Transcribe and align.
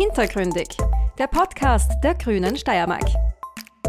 Hintergründig, 0.00 0.68
der 1.18 1.26
Podcast 1.26 1.92
der 2.02 2.14
Grünen 2.14 2.56
Steiermark. 2.56 3.04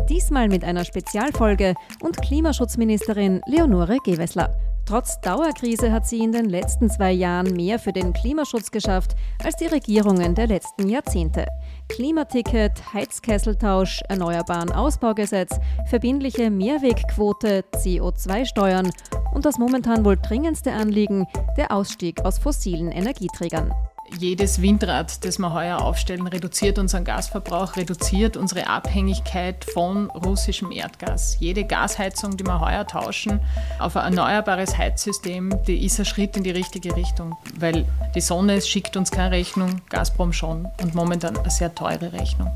Diesmal 0.10 0.50
mit 0.50 0.62
einer 0.62 0.84
Spezialfolge 0.84 1.74
und 2.02 2.22
Klimaschutzministerin 2.22 3.40
Leonore 3.48 3.96
Gewessler. 4.04 4.54
Trotz 4.86 5.22
Dauerkrise 5.22 5.90
hat 5.90 6.06
sie 6.06 6.20
in 6.20 6.34
den 6.34 6.50
letzten 6.50 6.90
zwei 6.90 7.14
Jahren 7.14 7.56
mehr 7.56 7.80
für 7.80 7.94
den 7.94 8.12
Klimaschutz 8.12 8.72
geschafft 8.72 9.16
als 9.42 9.56
die 9.56 9.68
Regierungen 9.68 10.36
der 10.36 10.48
letzten 10.48 10.90
Jahrzehnte. 10.90 11.46
Klimaticket, 11.88 12.74
Heizkesseltausch, 12.94 14.02
Erneuerbaren 14.10 14.74
Ausbaugesetz, 14.74 15.58
verbindliche 15.86 16.52
Mehrwegquote, 16.52 17.64
CO2-Steuern 17.74 18.92
und 19.34 19.46
das 19.46 19.58
momentan 19.58 20.04
wohl 20.04 20.18
dringendste 20.18 20.74
Anliegen, 20.74 21.26
der 21.56 21.72
Ausstieg 21.72 22.26
aus 22.26 22.38
fossilen 22.38 22.92
Energieträgern 22.92 23.74
jedes 24.18 24.62
Windrad, 24.62 25.24
das 25.26 25.40
wir 25.40 25.54
heuer 25.54 25.82
aufstellen, 25.82 26.28
reduziert 26.28 26.80
unseren 26.80 27.04
Gasverbrauch, 27.04 27.76
reduziert 27.76 28.38
unsere 28.38 28.68
Abhängigkeit 28.68 29.66
von 29.66 30.10
russischem 30.10 30.72
Erdgas. 30.72 31.38
Jede 31.40 31.64
Gasheizung, 31.64 32.38
die 32.38 32.46
wir 32.46 32.60
heuer 32.60 32.86
tauschen 32.88 33.40
auf 33.80 33.96
ein 33.96 34.14
erneuerbares 34.14 34.78
Heizsystem, 34.78 35.54
die 35.68 35.86
ist 35.86 36.00
ein 36.00 36.06
Schritt 36.06 36.38
in 36.38 36.44
die 36.44 36.52
richtige 36.52 36.96
Richtung, 36.96 37.38
weil 37.58 37.86
die 38.16 38.22
Sonne 38.22 38.62
schickt 38.62 38.98
uns 38.98 39.12
keine 39.12 39.32
Rechnung, 39.32 39.82
Gazprom 39.90 40.34
schon 40.34 40.68
und 40.82 40.96
momentan 40.96 41.38
eine 41.38 41.50
sehr 41.50 41.74
teure 41.74 42.14
Rechnung. 42.14 42.52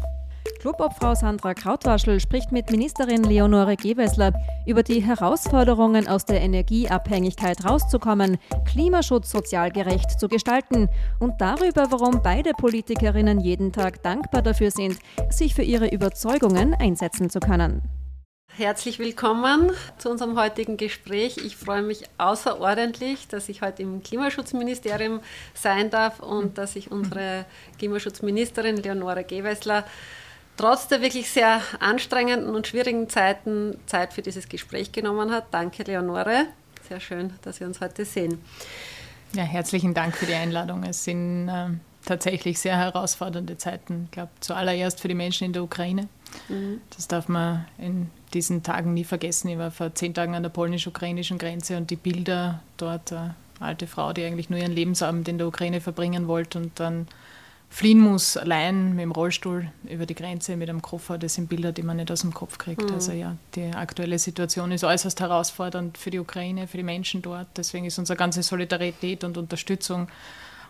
Clubobfrau 0.60 1.16
Sandra 1.16 1.54
Krautwaschel 1.54 2.20
spricht 2.20 2.52
mit 2.52 2.72
Ministerin 2.72 3.24
Leonore 3.24 3.76
Gewessler 3.76 4.34
über 4.66 4.84
die 4.84 5.02
Herausforderungen 5.02 6.08
aus 6.08 6.26
der 6.26 6.42
Energieabhängigkeit 6.42 7.64
rauszukommen, 7.66 8.38
Klimaschutz 8.66 9.32
sozial 9.32 9.72
gerecht 9.72 10.20
zu 10.20 10.28
gestalten 10.28 10.90
und 11.20 11.40
darüber, 11.40 11.92
warum 11.92 12.22
beide 12.24 12.52
Politikerinnen 12.54 13.40
jeden 13.40 13.72
Tag 13.72 14.02
dankbar 14.04 14.42
dafür 14.42 14.72
sind, 14.72 14.98
sich 15.30 15.54
für 15.54 15.64
ihre 15.64 15.90
Überzeugungen 15.90 16.74
einsetzen 16.74 17.30
zu 17.30 17.40
können. 17.40 17.82
Herzlich 18.58 19.00
willkommen 19.00 19.72
zu 19.98 20.10
unserem 20.10 20.40
heutigen 20.40 20.78
Gespräch. 20.78 21.38
Ich 21.38 21.58
freue 21.58 21.82
mich 21.82 22.04
außerordentlich, 22.18 23.28
dass 23.28 23.50
ich 23.50 23.62
heute 23.62 23.82
im 23.82 24.02
Klimaschutzministerium 24.02 25.20
sein 25.54 25.90
darf 25.90 26.22
und 26.22 26.58
dass 26.58 26.78
ich 26.78 26.90
unsere 26.90 27.46
Klimaschutzministerin 27.78 28.78
Leonore 28.78 29.26
Gewessler 29.26 29.84
trotz 30.58 30.88
der 30.88 31.02
wirklich 31.02 31.30
sehr 31.30 31.62
anstrengenden 31.80 32.54
und 32.54 32.68
schwierigen 32.68 33.10
Zeiten 33.10 33.78
Zeit 33.86 34.14
für 34.14 34.22
dieses 34.22 34.50
Gespräch 34.50 34.92
genommen 34.92 35.32
hat. 35.32 35.46
Danke, 35.52 35.84
Leonore. 35.84 36.46
Sehr 36.88 37.00
schön, 37.00 37.34
dass 37.42 37.60
wir 37.60 37.68
uns 37.68 37.82
heute 37.82 38.06
sehen. 38.06 38.40
Ja, 39.34 39.44
herzlichen 39.44 39.94
Dank 39.94 40.16
für 40.16 40.26
die 40.26 40.34
Einladung. 40.34 40.84
Es 40.84 41.04
sind 41.04 41.50
äh, 41.50 41.68
tatsächlich 42.06 42.60
sehr 42.60 42.78
herausfordernde 42.78 43.58
Zeiten. 43.58 44.04
Ich 44.06 44.12
glaube, 44.12 44.32
zuallererst 44.40 45.02
für 45.02 45.08
die 45.08 45.16
Menschen 45.16 45.46
in 45.46 45.54
der 45.54 45.64
Ukraine. 45.64 46.08
Mhm. 46.48 46.82
Das 46.96 47.08
darf 47.08 47.28
man 47.28 47.66
in 47.78 48.10
diesen 48.34 48.64
Tagen 48.64 48.94
nie 48.94 49.04
vergessen. 49.04 49.50
Ich 49.50 49.58
war 49.58 49.72
vor 49.72 49.94
zehn 49.96 50.14
Tagen 50.14 50.36
an 50.36 50.44
der 50.44 50.50
polnisch-ukrainischen 50.50 51.38
Grenze 51.38 51.78
und 51.78 51.90
die 51.90 51.96
Bilder 51.96 52.62
dort, 52.78 53.12
eine 53.12 53.36
äh, 53.60 53.64
alte 53.64 53.88
Frau, 53.88 54.14
die 54.14 54.24
eigentlich 54.24 54.50
nur 54.50 54.60
ihren 54.60 54.74
Lebensabend 54.74 55.28
in 55.28 55.38
der 55.38 55.48
Ukraine 55.48 55.82
verbringen 55.82 56.28
wollte 56.28 56.60
und 56.60 56.80
dann 56.80 57.08
fliehen 57.76 58.00
muss, 58.00 58.38
allein 58.38 58.92
mit 58.92 59.02
dem 59.02 59.12
Rollstuhl 59.12 59.70
über 59.84 60.06
die 60.06 60.16
Grenze 60.16 60.56
mit 60.56 60.70
einem 60.70 60.82
Koffer, 60.82 61.18
das 61.18 61.34
sind 61.34 61.50
Bilder, 61.50 61.74
die 61.74 61.84
man 61.84 61.98
nicht 61.98 62.10
aus 62.10 62.22
dem 62.22 62.34
Kopf 62.34 62.58
kriegt. 62.58 62.82
Mhm. 62.82 62.94
Also 62.94 63.12
ja, 63.12 63.36
die 63.54 63.70
aktuelle 63.74 64.18
Situation 64.18 64.72
ist 64.72 64.86
äußerst 64.86 65.20
herausfordernd 65.20 65.98
für 65.98 66.10
die 66.10 66.20
Ukraine, 66.20 66.70
für 66.70 66.78
die 66.78 66.84
Menschen 66.84 67.22
dort. 67.22 67.48
Deswegen 67.58 67.84
ist 67.84 68.00
unsere 68.00 68.16
ganze 68.16 68.44
Solidarität 68.44 69.26
und 69.26 69.38
Unterstützung 69.38 70.08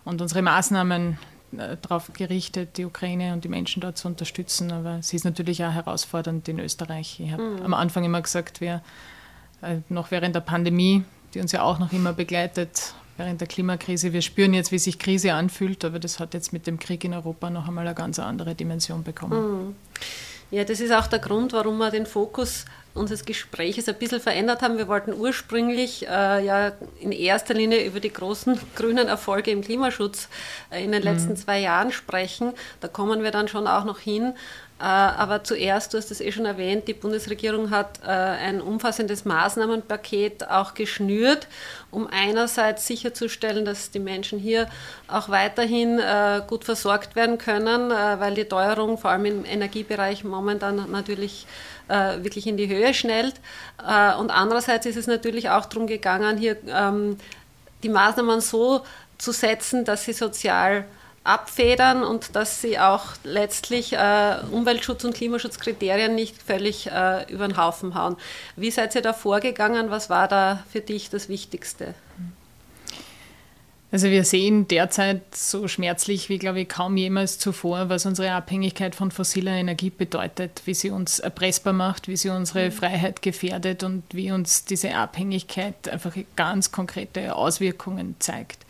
und 0.04 0.20
unsere 0.20 0.42
Maßnahmen 0.42 1.20
äh, 1.60 1.78
darauf 1.80 2.12
gerichtet, 2.12 2.76
die 2.78 2.86
Ukraine 2.86 3.34
und 3.34 3.44
die 3.44 3.50
Menschen 3.50 3.82
dort 3.82 4.00
zu 4.00 4.08
unterstützen. 4.08 4.72
Aber 4.72 5.04
sie 5.04 5.16
ist 5.16 5.26
natürlich 5.26 5.64
auch 5.64 5.74
herausfordernd 5.74 6.48
in 6.48 6.58
Österreich. 6.58 7.20
Ich 7.20 7.32
habe 7.32 7.44
mhm. 7.44 7.66
am 7.66 7.76
Anfang 7.76 8.04
immer 8.04 8.24
gesagt, 8.24 8.62
wir 8.62 8.82
äh, 9.62 9.78
noch 9.90 10.10
während 10.10 10.34
der 10.34 10.42
Pandemie, 10.42 11.04
die 11.36 11.40
uns 11.40 11.52
ja 11.52 11.62
auch 11.62 11.78
noch 11.78 11.94
immer 11.94 12.14
begleitet, 12.14 12.96
während 13.18 13.42
der 13.42 13.48
Klimakrise. 13.48 14.14
Wir 14.14 14.22
spüren 14.22 14.54
jetzt, 14.54 14.72
wie 14.72 14.80
sich 14.80 15.00
Krise 15.00 15.34
anfühlt, 15.34 15.84
aber 15.86 16.00
das 16.00 16.20
hat 16.20 16.34
jetzt 16.34 16.54
mit 16.54 16.68
dem 16.68 16.80
Krieg 16.80 17.04
in 17.04 17.14
Europa 17.14 17.50
noch 17.50 17.68
einmal 17.68 17.86
eine 17.86 17.96
ganz 17.96 18.20
andere 18.20 18.56
Dimension 18.56 19.04
bekommen. 19.04 19.68
Mhm. 19.68 19.76
Ja, 20.52 20.64
das 20.64 20.80
ist 20.80 20.92
auch 20.92 21.08
der 21.08 21.20
Grund, 21.20 21.54
warum 21.54 21.78
wir 21.80 21.90
den 21.92 22.06
Fokus 22.06 22.66
unseres 22.94 23.26
Gesprächs 23.26 23.90
ein 23.90 23.96
bisschen 23.96 24.22
verändert 24.22 24.62
haben. 24.62 24.78
Wir 24.78 24.88
wollten 24.88 25.14
ursprünglich 25.14 26.08
äh, 26.08 26.46
ja 26.46 26.72
in 27.02 27.12
erster 27.12 27.54
Linie 27.54 27.86
über 27.86 28.00
die 28.00 28.12
großen 28.12 28.58
grünen 28.76 29.08
Erfolge 29.08 29.52
im 29.52 29.62
Klimaschutz 29.62 30.30
äh, 30.72 30.84
in 30.84 30.92
den 30.92 31.04
letzten 31.04 31.32
mhm. 31.32 31.38
zwei 31.38 31.60
Jahren 31.60 31.92
sprechen. 31.92 32.54
Da 32.80 32.88
kommen 32.88 33.22
wir 33.22 33.32
dann 33.32 33.48
schon 33.48 33.68
auch 33.68 33.84
noch 33.84 34.00
hin. 34.00 34.34
Äh, 34.78 34.84
aber 34.84 35.44
zuerst, 35.46 35.94
du 35.94 35.98
hast 35.98 36.12
es 36.12 36.20
eh 36.20 36.34
schon 36.34 36.46
erwähnt, 36.46 36.90
die 36.90 36.94
Bundesregierung 36.94 37.70
hat 37.70 38.02
äh, 38.04 38.10
ein 38.10 38.60
umfassendes 38.60 39.24
Maßnahmenpaket 39.24 40.50
auch 40.50 40.74
geschnürt, 40.74 41.48
um 41.92 42.08
einerseits 42.08 42.86
sicherzustellen, 42.86 43.64
dass 43.64 43.92
die 43.92 44.00
Menschen 44.00 44.38
hier 44.38 44.68
auch 45.08 45.30
weiterhin 45.30 46.00
äh, 46.00 46.42
gut 46.46 46.66
versorgt 46.66 47.16
werden 47.16 47.38
können, 47.38 47.90
weil 47.90 48.36
die 48.36 48.44
Teuerung 48.46 48.98
vor 48.98 49.12
allem 49.12 49.26
im 49.26 49.46
Energiebereich 49.46 50.24
momentan 50.24 50.92
natürlich 50.92 51.46
wirklich 51.88 52.48
in 52.48 52.58
die 52.58 52.68
Höhe 52.68 52.96
schnellt. 52.96 53.36
Und 53.78 54.32
andererseits 54.32 54.88
ist 54.88 54.96
es 54.96 55.06
natürlich 55.06 55.52
auch 55.52 55.68
darum 55.68 55.86
gegangen, 55.86 56.36
hier 56.38 56.58
ähm, 56.68 57.18
die 57.84 57.90
Maßnahmen 57.90 58.42
so 58.42 58.84
zu 59.20 59.32
setzen, 59.32 59.86
dass 59.86 60.06
sie 60.06 60.14
sozial 60.14 60.86
abfedern 61.26 62.04
und 62.04 62.36
dass 62.36 62.62
sie 62.62 62.80
auch 62.80 63.08
letztlich 63.24 63.94
äh, 63.94 64.38
Umweltschutz- 64.52 65.06
und 65.06 65.16
Klimaschutzkriterien 65.16 66.16
nicht 66.16 66.42
völlig 66.42 66.88
äh, 66.88 67.32
über 67.32 67.48
den 67.48 67.58
Haufen 67.58 67.96
hauen. 67.96 68.16
Wie 68.56 68.72
seid 68.72 68.96
ihr 68.96 69.02
da 69.02 69.12
vorgegangen? 69.12 69.90
Was 69.90 70.10
war 70.10 70.28
da 70.28 70.64
für 70.72 70.82
dich 70.82 71.10
das 71.10 71.28
Wichtigste? 71.28 71.96
Also 73.92 74.10
wir 74.10 74.26
sehen 74.26 74.68
derzeit 74.68 75.36
so 75.36 75.70
schmerzlich 75.70 76.28
wie, 76.28 76.38
glaube 76.38 76.60
ich, 76.60 76.68
kaum 76.68 76.98
jemals 76.98 77.40
zuvor, 77.40 77.88
was 77.88 78.06
unsere 78.06 78.34
Abhängigkeit 78.34 78.94
von 78.94 79.10
fossiler 79.10 79.54
Energie 79.54 79.90
bedeutet, 79.90 80.64
wie 80.66 80.74
sie 80.74 80.90
uns 80.90 81.20
erpressbar 81.20 81.72
macht, 81.72 82.08
wie 82.08 82.18
sie 82.18 82.30
unsere 82.30 82.66
mhm. 82.66 82.72
Freiheit 82.74 83.22
gefährdet 83.22 83.84
und 83.84 84.04
wie 84.12 84.32
uns 84.32 84.66
diese 84.66 84.96
Abhängigkeit 84.96 85.88
einfach 85.88 86.14
ganz 86.36 86.72
konkrete 86.72 87.36
Auswirkungen 87.36 88.16
zeigt. 88.20 88.65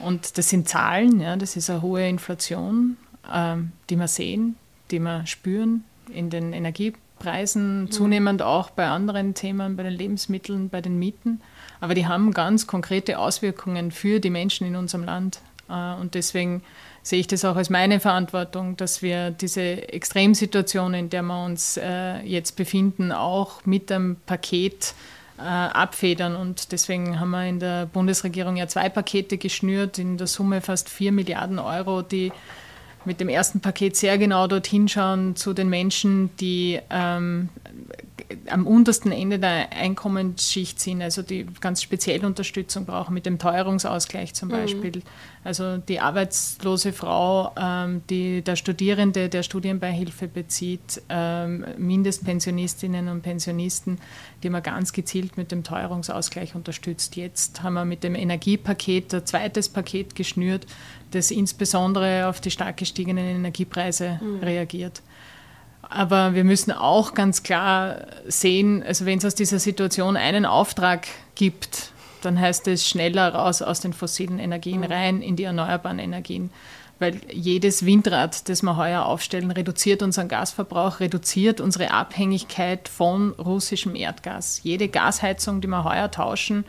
Und 0.00 0.38
das 0.38 0.48
sind 0.48 0.68
Zahlen, 0.68 1.20
ja, 1.20 1.36
das 1.36 1.56
ist 1.56 1.70
eine 1.70 1.82
hohe 1.82 2.08
Inflation, 2.08 2.96
ähm, 3.32 3.72
die 3.88 3.96
wir 3.96 4.08
sehen, 4.08 4.56
die 4.90 4.98
wir 4.98 5.26
spüren 5.26 5.84
in 6.12 6.30
den 6.30 6.52
Energiepreisen, 6.52 7.82
mhm. 7.82 7.90
zunehmend 7.90 8.42
auch 8.42 8.70
bei 8.70 8.86
anderen 8.86 9.34
Themen, 9.34 9.76
bei 9.76 9.82
den 9.82 9.92
Lebensmitteln, 9.92 10.68
bei 10.68 10.80
den 10.80 10.98
Mieten. 10.98 11.40
Aber 11.80 11.94
die 11.94 12.06
haben 12.06 12.32
ganz 12.32 12.66
konkrete 12.66 13.18
Auswirkungen 13.18 13.90
für 13.90 14.20
die 14.20 14.30
Menschen 14.30 14.66
in 14.66 14.76
unserem 14.76 15.04
Land. 15.04 15.40
Äh, 15.68 15.94
und 15.94 16.14
deswegen 16.14 16.62
sehe 17.02 17.20
ich 17.20 17.26
das 17.26 17.44
auch 17.44 17.56
als 17.56 17.70
meine 17.70 18.00
Verantwortung, 18.00 18.76
dass 18.76 19.02
wir 19.02 19.30
diese 19.30 19.88
Extremsituation, 19.92 20.94
in 20.94 21.10
der 21.10 21.22
wir 21.22 21.44
uns 21.44 21.76
äh, 21.76 22.20
jetzt 22.20 22.56
befinden, 22.56 23.12
auch 23.12 23.64
mit 23.64 23.90
einem 23.90 24.16
Paket 24.26 24.94
abfedern. 25.44 26.36
Und 26.36 26.72
deswegen 26.72 27.18
haben 27.20 27.30
wir 27.30 27.46
in 27.46 27.60
der 27.60 27.86
Bundesregierung 27.86 28.56
ja 28.56 28.68
zwei 28.68 28.88
Pakete 28.88 29.38
geschnürt, 29.38 29.98
in 29.98 30.16
der 30.16 30.26
Summe 30.26 30.60
fast 30.60 30.88
4 30.88 31.12
Milliarden 31.12 31.58
Euro, 31.58 32.02
die 32.02 32.32
mit 33.04 33.20
dem 33.20 33.28
ersten 33.28 33.60
Paket 33.60 33.96
sehr 33.96 34.18
genau 34.18 34.46
dorthin 34.46 34.88
schauen 34.88 35.36
zu 35.36 35.52
den 35.52 35.68
Menschen, 35.68 36.30
die 36.38 36.78
ähm, 36.90 37.48
am 38.48 38.66
untersten 38.66 39.12
Ende 39.12 39.38
der 39.38 39.72
Einkommensschicht 39.72 40.78
sind, 40.80 41.02
also 41.02 41.22
die 41.22 41.46
ganz 41.60 41.82
speziell 41.82 42.24
Unterstützung 42.24 42.84
brauchen, 42.84 43.14
mit 43.14 43.26
dem 43.26 43.38
Teuerungsausgleich 43.38 44.34
zum 44.34 44.48
mhm. 44.48 44.52
Beispiel. 44.52 44.96
Mhm. 44.96 45.02
Also 45.42 45.78
die 45.78 46.00
arbeitslose 46.00 46.92
Frau, 46.92 47.52
ähm, 47.58 48.02
die, 48.10 48.42
der 48.42 48.56
Studierende, 48.56 49.28
der 49.28 49.42
Studienbeihilfe 49.42 50.28
bezieht, 50.28 51.02
ähm, 51.08 51.64
Mindestpensionistinnen 51.78 53.08
und 53.08 53.22
Pensionisten, 53.22 53.98
die 54.42 54.50
man 54.50 54.62
ganz 54.62 54.92
gezielt 54.92 55.36
mit 55.36 55.50
dem 55.50 55.64
Teuerungsausgleich 55.64 56.54
unterstützt. 56.54 57.16
Jetzt 57.16 57.62
haben 57.62 57.74
wir 57.74 57.84
mit 57.84 58.04
dem 58.04 58.14
Energiepaket 58.14 59.14
ein 59.14 59.26
zweites 59.26 59.68
Paket 59.70 60.14
geschnürt, 60.14 60.66
das 61.10 61.30
insbesondere 61.30 62.26
auf 62.26 62.40
die 62.40 62.50
stark 62.50 62.76
gestiegenen 62.76 63.26
Energiepreise 63.26 64.20
mhm. 64.22 64.40
reagiert. 64.40 65.02
Aber 65.82 66.34
wir 66.34 66.44
müssen 66.44 66.72
auch 66.72 67.14
ganz 67.14 67.42
klar 67.42 68.06
sehen, 68.26 68.82
also 68.82 69.06
wenn 69.06 69.18
es 69.18 69.24
aus 69.24 69.34
dieser 69.34 69.58
Situation 69.58 70.16
einen 70.16 70.46
Auftrag 70.46 71.08
gibt, 71.34 71.92
dann 72.22 72.38
heißt 72.38 72.68
es 72.68 72.88
schneller 72.88 73.34
raus 73.34 73.62
aus 73.62 73.80
den 73.80 73.92
fossilen 73.92 74.38
Energien 74.38 74.80
mhm. 74.80 74.86
rein 74.86 75.22
in 75.22 75.36
die 75.36 75.44
erneuerbaren 75.44 75.98
Energien. 75.98 76.50
Weil 77.00 77.18
jedes 77.32 77.86
Windrad, 77.86 78.46
das 78.50 78.62
wir 78.62 78.76
heuer 78.76 79.06
aufstellen, 79.06 79.50
reduziert 79.50 80.02
unseren 80.02 80.28
Gasverbrauch, 80.28 81.00
reduziert 81.00 81.58
unsere 81.62 81.92
Abhängigkeit 81.92 82.88
von 82.88 83.32
russischem 83.32 83.96
Erdgas. 83.96 84.60
Jede 84.64 84.88
Gasheizung, 84.88 85.62
die 85.62 85.68
wir 85.68 85.82
heuer 85.82 86.10
tauschen, 86.10 86.66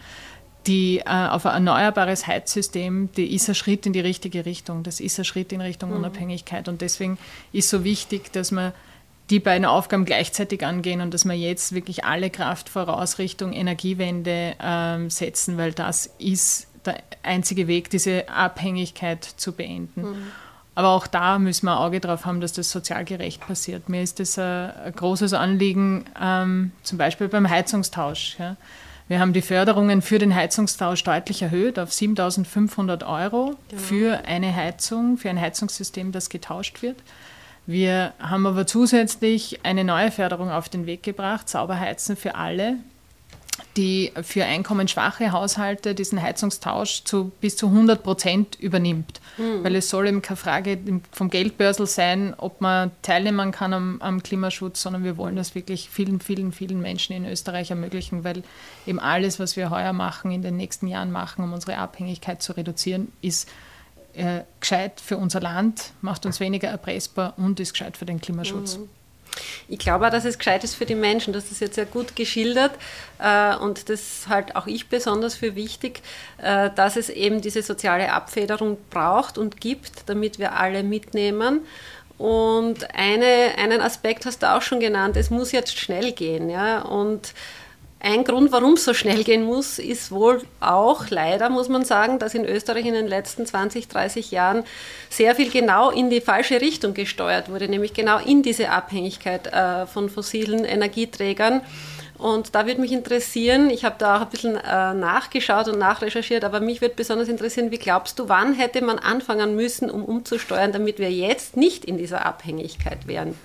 die 0.68 1.00
äh, 1.00 1.28
auf 1.28 1.46
ein 1.46 1.68
erneuerbares 1.68 2.28
Heizsystem, 2.28 3.10
die 3.14 3.34
ist 3.34 3.50
ein 3.50 3.56
Schritt 3.56 3.86
in 3.86 3.94
die 3.94 4.00
richtige 4.00 4.46
Richtung. 4.46 4.84
Das 4.84 5.00
ist 5.00 5.18
ein 5.18 5.26
Schritt 5.26 5.52
in 5.52 5.62
Richtung 5.62 5.90
mhm. 5.90 5.98
Unabhängigkeit. 5.98 6.68
Und 6.68 6.82
deswegen 6.82 7.18
ist 7.52 7.70
so 7.70 7.84
wichtig, 7.84 8.32
dass 8.32 8.52
man 8.52 8.74
die 9.30 9.40
beiden 9.40 9.66
Aufgaben 9.66 10.06
gleichzeitig 10.06 10.66
angehen 10.66 11.02
und 11.02 11.14
dass 11.14 11.26
wir 11.26 11.34
jetzt 11.34 11.74
wirklich 11.74 12.04
alle 12.04 12.30
Kraft 12.30 12.70
voraus 12.70 13.18
Richtung 13.18 13.54
Energiewende 13.54 14.56
ähm, 14.62 15.10
setzen, 15.10 15.58
weil 15.58 15.72
das 15.72 16.08
ist 16.20 16.68
der 16.86 17.02
einzige 17.24 17.68
Weg, 17.68 17.90
diese 17.90 18.28
Abhängigkeit 18.30 19.24
zu 19.24 19.54
beenden. 19.54 20.02
Mhm. 20.02 20.28
Aber 20.76 20.90
auch 20.90 21.08
da 21.08 21.40
müssen 21.40 21.66
wir 21.66 21.74
ein 21.74 21.78
Auge 21.78 22.00
drauf 22.00 22.26
haben, 22.26 22.42
dass 22.42 22.54
das 22.54 22.72
sozial 22.72 23.06
gerecht 23.06 23.42
passiert. 23.42 23.90
Mir 23.90 24.02
ist 24.02 24.20
das 24.20 24.38
ein, 24.38 24.72
ein 24.72 24.94
großes 24.94 25.34
Anliegen, 25.34 26.06
ähm, 26.22 26.72
zum 26.84 26.98
Beispiel 26.98 27.28
beim 27.28 27.50
Heizungstausch. 27.50 28.38
Ja. 28.40 28.58
Wir 29.12 29.20
haben 29.20 29.34
die 29.34 29.42
Förderungen 29.42 30.02
für 30.02 30.20
den 30.20 30.34
Heizungstausch 30.34 31.04
deutlich 31.04 31.42
erhöht 31.42 31.78
auf 31.80 31.90
7.500 31.90 33.06
Euro 33.06 33.58
genau. 33.68 33.82
für 33.82 34.24
eine 34.24 34.56
Heizung, 34.56 35.18
für 35.18 35.30
ein 35.30 35.38
Heizungssystem, 35.38 36.14
das 36.14 36.30
getauscht 36.30 36.82
wird. 36.82 36.96
Wir 37.66 38.14
haben 38.20 38.46
aber 38.46 38.66
zusätzlich 38.66 39.66
eine 39.66 39.84
neue 39.84 40.12
Förderung 40.12 40.50
auf 40.50 40.70
den 40.70 40.86
Weg 40.86 41.04
gebracht, 41.04 41.50
Sauberheizen 41.50 42.16
für 42.16 42.36
alle, 42.36 42.78
die 43.78 44.12
für 44.22 44.44
einkommensschwache 44.44 45.32
Haushalte 45.32 45.96
diesen 45.96 46.22
Heizungstausch 46.22 47.04
zu 47.04 47.32
bis 47.42 47.56
zu 47.56 47.68
100 47.68 48.04
Prozent 48.04 48.60
übernimmt. 48.60 49.22
Mhm. 49.38 49.64
Weil 49.64 49.76
es 49.76 49.90
soll 49.90 50.08
eben 50.08 50.22
keine 50.22 50.38
Frage 50.38 50.80
vom 51.12 51.30
Geldbörsel 51.30 51.88
sein, 51.88 52.34
ob 52.38 52.62
man 52.62 52.92
teilnehmen 53.02 53.52
kann 53.52 53.74
am, 53.74 54.02
am, 54.02 54.24
Klimaschutz, 54.24 54.82
sondern 54.82 55.04
wir 55.04 55.18
wollen 55.18 55.36
das 55.36 55.56
wirklich 55.56 55.90
vielen, 55.90 56.20
vielen, 56.20 56.52
vielen 56.52 56.82
Menschen 56.82 57.16
in 57.16 57.26
Österreich 57.26 57.72
ermöglichen, 57.72 58.24
weil 58.24 58.44
eben 58.86 59.00
alles, 59.00 59.40
was 59.40 59.56
wir 59.56 59.70
heuer 59.70 59.94
machen, 59.94 60.32
in 60.32 60.42
den 60.42 60.58
nächsten 60.58 60.88
Jahren 60.88 61.12
machen, 61.12 61.44
um 61.44 61.54
unsere 61.54 61.78
Abhängigkeit 61.78 62.42
zu 62.42 62.54
reduzieren, 62.54 63.12
ist 63.22 63.50
äh, 64.14 64.42
gescheit 64.60 65.00
für 65.00 65.18
unser 65.18 65.40
Land, 65.40 65.94
macht 66.02 66.26
uns 66.26 66.40
weniger 66.40 66.68
erpressbar 66.68 67.34
und 67.38 67.60
ist 67.60 67.74
gescheit 67.74 67.96
für 67.96 68.06
den 68.06 68.20
Klimaschutz. 68.20 68.78
Mhm. 68.78 68.90
Ich 69.68 69.80
glaube 69.80 70.08
auch, 70.08 70.12
dass 70.12 70.26
es 70.26 70.38
gescheit 70.38 70.64
ist 70.64 70.76
für 70.76 70.86
die 70.86 70.96
Menschen. 70.96 71.34
Das 71.34 71.52
ist 71.52 71.62
jetzt 71.62 71.76
sehr 71.76 71.86
gut 71.86 72.16
geschildert 72.16 72.72
äh, 73.20 73.56
und 73.56 73.90
das 73.90 74.26
halt 74.28 74.56
auch 74.56 74.68
ich 74.68 74.90
besonders 74.90 75.36
für 75.36 75.56
wichtig, 75.56 76.02
äh, 76.38 76.70
dass 76.76 76.96
es 76.96 77.10
eben 77.10 77.42
diese 77.42 77.62
soziale 77.62 78.12
Abfederung 78.12 78.78
braucht 78.90 79.38
und 79.38 79.62
gibt, 79.62 80.10
damit 80.10 80.40
wir 80.40 80.58
alle 80.58 80.84
mitnehmen. 80.84 81.62
Und 82.18 82.94
eine, 82.94 83.56
einen 83.58 83.82
Aspekt 83.82 84.28
hast 84.28 84.44
du 84.44 84.54
auch 84.54 84.62
schon 84.62 84.80
genannt, 84.80 85.18
es 85.18 85.32
muss 85.32 85.52
jetzt 85.52 85.78
schnell 85.80 86.12
gehen. 86.12 86.50
Ja? 86.52 86.82
Und 86.84 87.34
ein 88.04 88.24
Grund, 88.24 88.52
warum 88.52 88.74
es 88.74 88.84
so 88.84 88.96
schnell 88.96 89.24
gehen 89.24 89.44
muss, 89.44 89.78
ist 89.78 90.12
wohl 90.12 90.42
auch 90.60 91.10
leider, 91.10 91.50
muss 91.50 91.70
man 91.70 91.86
sagen, 91.86 92.18
dass 92.18 92.34
in 92.34 92.46
Österreich 92.46 92.86
in 92.88 92.96
den 92.96 93.08
letzten 93.08 93.46
20, 93.46 93.88
30 93.88 94.32
Jahren 94.32 94.64
sehr 95.10 95.36
viel 95.36 95.52
genau 95.52 95.92
in 95.92 96.10
die 96.10 96.20
falsche 96.20 96.62
Richtung 96.62 96.96
gesteuert 96.96 97.50
wurde, 97.50 97.68
nämlich 97.68 97.94
genau 97.94 98.18
in 98.18 98.42
diese 98.42 98.70
Abhängigkeit 98.70 99.48
äh, 99.48 99.86
von 99.86 100.10
fossilen 100.10 100.66
Energieträgern. 100.66 101.62
Und 102.18 102.56
da 102.56 102.66
würde 102.66 102.82
mich 102.82 102.92
interessieren, 102.92 103.70
ich 103.70 103.86
habe 103.86 103.96
da 104.00 104.18
auch 104.18 104.22
ein 104.22 104.30
bisschen 104.30 104.56
äh, 104.56 104.94
nachgeschaut 104.94 105.68
und 105.68 105.78
nachrecherchiert, 105.78 106.44
aber 106.44 106.60
mich 106.60 106.82
würde 106.82 106.96
besonders 106.96 107.30
interessieren, 107.30 107.70
wie 107.70 107.78
glaubst 107.78 108.18
du, 108.18 108.30
wann 108.30 108.54
hätte 108.54 108.84
man 108.84 108.98
anfangen 108.98 109.56
müssen, 109.56 109.92
um 109.92 110.06
umzusteuern, 110.06 110.72
damit 110.72 110.98
wir 110.98 111.12
jetzt 111.12 111.56
nicht 111.56 111.86
in 111.86 111.98
dieser 111.98 112.26
Abhängigkeit 112.26 113.08
wären? 113.08 113.36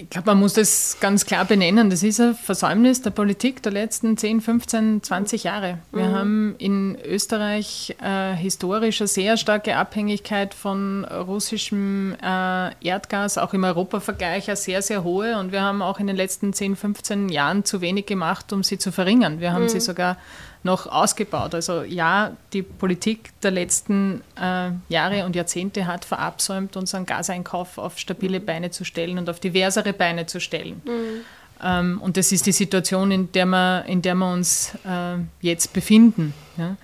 Ich 0.00 0.08
glaube, 0.08 0.30
man 0.30 0.38
muss 0.38 0.54
das 0.54 0.96
ganz 1.00 1.26
klar 1.26 1.44
benennen. 1.44 1.90
Das 1.90 2.02
ist 2.02 2.20
ein 2.20 2.34
Versäumnis 2.34 3.02
der 3.02 3.10
Politik 3.10 3.62
der 3.62 3.72
letzten 3.72 4.16
10, 4.16 4.40
15, 4.40 5.02
20 5.02 5.44
Jahre. 5.44 5.78
Wir 5.92 6.08
mhm. 6.08 6.14
haben 6.14 6.54
in 6.56 6.98
Österreich 7.04 7.96
äh, 8.02 8.34
historisch 8.34 9.02
eine 9.02 9.08
sehr 9.08 9.36
starke 9.36 9.76
Abhängigkeit 9.76 10.54
von 10.54 11.04
russischem 11.04 12.16
äh, 12.22 12.70
Erdgas, 12.82 13.36
auch 13.36 13.52
im 13.52 13.64
Europavergleich 13.64 14.48
eine 14.48 14.56
sehr, 14.56 14.80
sehr 14.80 15.04
hohe. 15.04 15.38
Und 15.38 15.52
wir 15.52 15.60
haben 15.60 15.82
auch 15.82 16.00
in 16.00 16.06
den 16.06 16.16
letzten 16.16 16.54
10, 16.54 16.76
15 16.76 17.28
Jahren 17.28 17.66
zu 17.66 17.82
wenig 17.82 18.06
gemacht, 18.06 18.54
um 18.54 18.62
sie 18.62 18.78
zu 18.78 18.92
verringern. 18.92 19.40
Wir 19.40 19.52
haben 19.52 19.64
mhm. 19.64 19.68
sie 19.68 19.80
sogar 19.80 20.16
noch 20.62 20.86
ausgebaut. 20.86 21.54
Also 21.54 21.82
ja, 21.82 22.36
die 22.52 22.62
Politik 22.62 23.30
der 23.42 23.50
letzten 23.50 24.22
äh, 24.40 24.70
Jahre 24.88 25.24
und 25.24 25.34
Jahrzehnte 25.34 25.86
hat 25.86 26.04
verabsäumt, 26.04 26.76
unseren 26.76 27.06
Gaseinkauf 27.06 27.78
auf 27.78 27.98
stabile 27.98 28.40
mhm. 28.40 28.46
Beine 28.46 28.70
zu 28.70 28.84
stellen 28.84 29.18
und 29.18 29.30
auf 29.30 29.40
diversere 29.40 29.92
Beine 29.92 30.26
zu 30.26 30.40
stellen. 30.40 30.82
Mhm. 30.84 31.24
Ähm, 31.62 32.00
und 32.02 32.16
das 32.16 32.32
ist 32.32 32.46
die 32.46 32.52
Situation, 32.52 33.10
in 33.10 33.32
der 33.32 33.46
wir, 33.46 33.84
in 33.86 34.02
der 34.02 34.14
wir 34.14 34.32
uns 34.32 34.72
äh, 34.84 35.16
jetzt 35.40 35.72
befinden. 35.72 36.34
Ja. 36.56 36.76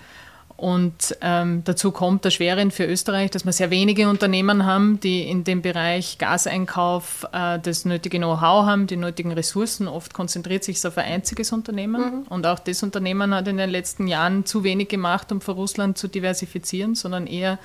Und 0.57 1.17
ähm, 1.21 1.63
dazu 1.65 1.91
kommt 1.91 2.25
der 2.25 2.31
Schweren 2.31 2.71
für 2.71 2.87
Österreich, 2.87 3.31
dass 3.31 3.45
wir 3.45 3.53
sehr 3.53 3.71
wenige 3.71 4.09
Unternehmen 4.09 4.65
haben, 4.65 4.99
die 5.01 5.29
in 5.29 5.45
dem 5.45 5.61
Bereich 5.61 6.17
Gaseinkauf 6.17 7.27
äh, 7.33 7.59
das 7.59 7.85
nötige 7.85 8.17
Know-how 8.17 8.65
haben, 8.65 8.87
die 8.87 8.97
nötigen 8.97 9.33
Ressourcen. 9.33 9.87
Oft 9.87 10.15
konzentriert 10.15 10.65
sich 10.65 10.85
auf 10.87 10.97
ein 10.97 11.13
einziges 11.13 11.53
Unternehmen. 11.53 12.01
Mhm. 12.01 12.23
Und 12.29 12.47
auch 12.47 12.59
das 12.59 12.83
Unternehmen 12.83 13.35
hat 13.35 13.49
in 13.49 13.59
den 13.59 13.69
letzten 13.69 14.09
Jahren 14.09 14.47
zu 14.47 14.65
wenig 14.65 14.89
gemacht, 14.89 15.31
um 15.31 15.43
für 15.43 15.53
Russland 15.53 15.99
zu 15.99 16.09
diversifizieren, 16.09 16.95
sondern 16.95 17.27
eher 17.27 17.59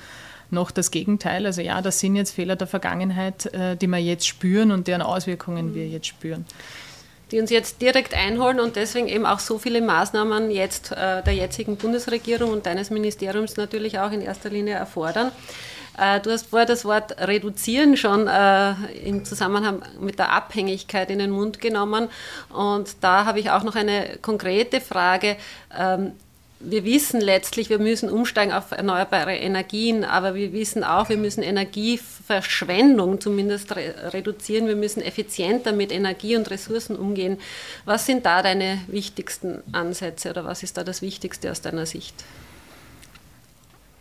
noch 0.50 0.70
das 0.70 0.90
Gegenteil. 0.90 1.46
Also 1.46 1.62
ja, 1.62 1.80
das 1.80 1.98
sind 1.98 2.14
jetzt 2.14 2.32
Fehler 2.32 2.56
der 2.56 2.66
Vergangenheit, 2.66 3.46
äh, 3.54 3.74
die 3.74 3.86
wir 3.86 3.98
jetzt 3.98 4.26
spüren 4.26 4.70
und 4.70 4.86
deren 4.86 5.00
Auswirkungen 5.00 5.70
mhm. 5.70 5.74
wir 5.74 5.88
jetzt 5.88 6.08
spüren 6.08 6.44
die 7.32 7.40
uns 7.40 7.50
jetzt 7.50 7.80
direkt 7.80 8.14
einholen 8.14 8.60
und 8.60 8.76
deswegen 8.76 9.08
eben 9.08 9.26
auch 9.26 9.38
so 9.38 9.58
viele 9.58 9.80
Maßnahmen 9.80 10.50
jetzt 10.50 10.92
äh, 10.92 11.22
der 11.22 11.34
jetzigen 11.34 11.76
Bundesregierung 11.76 12.50
und 12.50 12.66
deines 12.66 12.90
Ministeriums 12.90 13.56
natürlich 13.56 13.98
auch 13.98 14.12
in 14.12 14.20
erster 14.20 14.50
Linie 14.50 14.74
erfordern. 14.74 15.32
Äh, 15.98 16.20
du 16.20 16.30
hast 16.30 16.48
vorher 16.48 16.66
das 16.66 16.84
Wort 16.84 17.18
reduzieren 17.18 17.96
schon 17.96 18.28
äh, 18.28 18.72
im 19.04 19.24
Zusammenhang 19.24 19.82
mit 20.00 20.18
der 20.18 20.30
Abhängigkeit 20.32 21.10
in 21.10 21.18
den 21.18 21.30
Mund 21.30 21.60
genommen. 21.60 22.08
Und 22.50 22.96
da 23.00 23.24
habe 23.24 23.40
ich 23.40 23.50
auch 23.50 23.62
noch 23.62 23.76
eine 23.76 24.18
konkrete 24.20 24.80
Frage. 24.80 25.36
Ähm, 25.76 26.12
wir 26.64 26.84
wissen 26.84 27.20
letztlich, 27.20 27.70
wir 27.70 27.78
müssen 27.78 28.08
umsteigen 28.08 28.52
auf 28.52 28.70
erneuerbare 28.70 29.36
Energien, 29.36 30.04
aber 30.04 30.34
wir 30.34 30.52
wissen 30.52 30.84
auch, 30.84 31.08
wir 31.08 31.16
müssen 31.16 31.42
Energieverschwendung 31.42 33.20
zumindest 33.20 33.74
re 33.74 34.12
reduzieren. 34.12 34.66
Wir 34.66 34.76
müssen 34.76 35.02
effizienter 35.02 35.72
mit 35.72 35.92
Energie 35.92 36.36
und 36.36 36.50
Ressourcen 36.50 36.96
umgehen. 36.96 37.38
Was 37.84 38.06
sind 38.06 38.26
da 38.26 38.42
deine 38.42 38.78
wichtigsten 38.86 39.62
Ansätze 39.72 40.30
oder 40.30 40.44
was 40.44 40.62
ist 40.62 40.76
da 40.76 40.84
das 40.84 41.02
Wichtigste 41.02 41.50
aus 41.50 41.60
deiner 41.60 41.86
Sicht? 41.86 42.24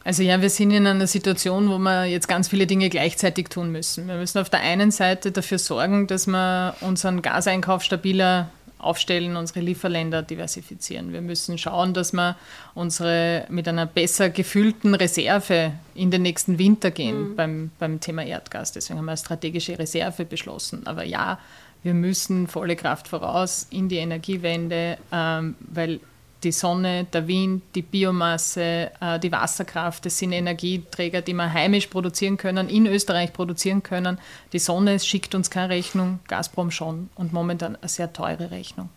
Also 0.04 0.24
ja, 0.24 0.42
wir 0.42 0.50
sind 0.50 0.72
in 0.72 0.88
einer 0.88 1.06
Situation, 1.06 1.70
wo 1.70 1.78
wir 1.78 2.06
jetzt 2.06 2.28
ganz 2.28 2.48
viele 2.48 2.66
Dinge 2.66 2.90
gleichzeitig 2.90 3.50
tun 3.50 3.72
müssen. 3.72 4.08
Wir 4.08 4.16
müssen 4.16 4.40
auf 4.40 4.50
der 4.50 4.62
einen 4.62 4.90
Seite 4.90 5.32
dafür 5.32 5.60
sorgen, 5.60 6.08
dass 6.08 6.26
wir 6.26 6.76
unseren 6.82 7.22
Gaseinkauf 7.22 7.84
stabiler 7.84 8.50
aufstellen, 8.82 9.36
unsere 9.36 9.62
Lieferländer 9.62 10.22
diversifizieren. 10.22 11.14
Wir 11.14 11.22
müssen 11.22 11.58
schauen, 11.58 11.94
dass 11.94 12.14
wir 12.14 12.36
unsere 12.74 13.46
mit 13.50 13.68
einer 13.68 13.86
besser 13.86 14.30
gefüllten 14.30 14.96
Reserve 14.96 15.74
in 15.96 16.12
den 16.12 16.24
nächsten 16.24 16.58
Winter 16.58 16.92
gehen 16.92 17.30
mhm. 17.32 17.36
beim, 17.36 17.72
beim 17.80 18.00
Thema 18.00 18.24
Erdgas. 18.26 18.72
Deswegen 18.72 19.00
haben 19.00 19.06
wir 19.06 19.12
eine 19.12 19.18
strategische 19.18 19.78
Reserve 19.78 20.26
beschlossen. 20.26 20.86
Aber 20.88 21.04
ja, 21.04 21.40
wir 21.84 21.94
müssen 21.94 22.48
volle 22.48 22.76
Kraft 22.76 23.08
voraus 23.08 23.68
in 23.70 23.90
die 23.90 23.98
Energiewende, 23.98 24.98
ähm, 25.12 25.56
weil 25.60 26.00
die 26.44 26.52
Sonne, 26.52 27.06
der 27.06 27.28
Wind, 27.28 27.64
die 27.76 27.82
Biomasse, 27.82 28.92
äh, 29.00 29.20
die 29.20 29.32
Wasserkraft, 29.32 30.06
das 30.06 30.18
sind 30.18 30.32
Energieträger, 30.32 31.22
die 31.22 31.34
wir 31.34 31.54
heimisch 31.54 31.88
produzieren 31.88 32.38
können, 32.38 32.68
in 32.68 32.88
Österreich 32.88 33.34
produzieren 33.34 33.84
können. 33.84 34.18
Die 34.54 34.60
Sonne 34.60 35.00
schickt 35.00 35.36
uns 35.36 35.50
keine 35.50 35.70
Rechnung, 35.70 36.20
Gazprom 36.28 36.72
schon 36.72 37.10
und 37.16 37.34
momentan 37.34 37.76
eine 37.76 37.90
sehr 37.90 38.12
teure 38.14 38.52
Rechnung. 38.52 38.90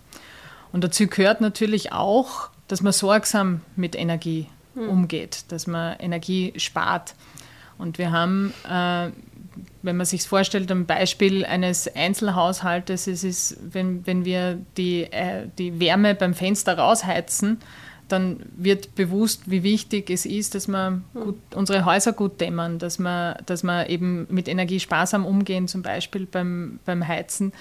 Und 0.72 0.82
dazu 0.82 1.06
gehört 1.06 1.40
natürlich 1.40 1.92
auch, 1.92 2.48
dass 2.68 2.80
man 2.80 2.92
sorgsam 2.92 3.60
mit 3.76 3.94
Energie 3.94 4.48
hm. 4.74 4.88
umgeht, 4.88 5.44
dass 5.48 5.66
man 5.66 5.98
Energie 5.98 6.54
spart. 6.56 7.14
Und 7.78 7.98
wir 7.98 8.10
haben 8.10 8.54
äh, 8.68 9.10
wenn 9.84 9.96
man 9.98 10.06
sich 10.06 10.26
vorstellt, 10.26 10.70
am 10.72 10.86
Beispiel 10.86 11.44
eines 11.44 11.94
Einzelhaushaltes, 11.94 13.06
es 13.06 13.22
ist, 13.22 13.58
wenn, 13.70 14.06
wenn 14.06 14.24
wir 14.24 14.58
die, 14.76 15.04
äh, 15.04 15.46
die 15.58 15.78
Wärme 15.78 16.14
beim 16.14 16.32
Fenster 16.32 16.78
rausheizen, 16.78 17.58
dann 18.08 18.40
wird 18.56 18.94
bewusst, 18.94 19.50
wie 19.50 19.62
wichtig 19.62 20.10
es 20.10 20.26
ist, 20.26 20.54
dass 20.54 20.68
wir 20.68 21.02
gut, 21.12 21.38
unsere 21.54 21.84
Häuser 21.84 22.12
gut 22.12 22.40
dämmern, 22.40 22.78
dass 22.78 22.98
wir, 22.98 23.38
dass 23.46 23.62
wir 23.62 23.88
eben 23.88 24.26
mit 24.30 24.48
Energie 24.48 24.80
sparsam 24.80 25.26
umgehen, 25.26 25.68
zum 25.68 25.82
Beispiel 25.82 26.26
beim, 26.26 26.80
beim 26.84 27.06
Heizen, 27.06 27.52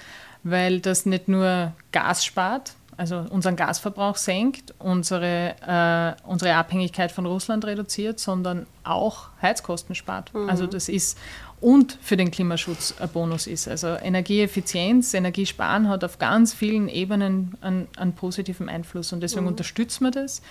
weil 0.42 0.80
das 0.80 1.06
nicht 1.06 1.28
nur 1.28 1.72
Gas 1.92 2.24
spart, 2.24 2.74
also 2.96 3.24
unseren 3.30 3.56
Gasverbrauch 3.56 4.16
senkt, 4.16 4.74
unsere, 4.78 5.56
äh, 5.66 6.28
unsere 6.28 6.54
Abhängigkeit 6.54 7.10
von 7.10 7.26
Russland 7.26 7.64
reduziert, 7.64 8.20
sondern 8.20 8.66
auch 8.84 9.28
Heizkosten 9.42 9.94
spart. 9.94 10.32
Mhm. 10.32 10.48
Also 10.48 10.66
das 10.66 10.88
ist 10.88 11.18
und 11.64 11.96
für 12.02 12.18
den 12.18 12.30
Klimaschutz 12.30 12.94
ein 13.00 13.08
Bonus 13.08 13.46
ist. 13.46 13.68
Also 13.68 13.86
Energieeffizienz, 13.86 15.14
Energiesparen 15.14 15.88
hat 15.88 16.04
auf 16.04 16.18
ganz 16.18 16.52
vielen 16.52 16.90
Ebenen 16.90 17.56
einen, 17.62 17.88
einen 17.96 18.12
positiven 18.12 18.68
Einfluss 18.68 19.14
und 19.14 19.22
deswegen 19.22 19.44
mhm. 19.44 19.52
unterstützen 19.52 20.04
wir 20.04 20.10
das. 20.10 20.42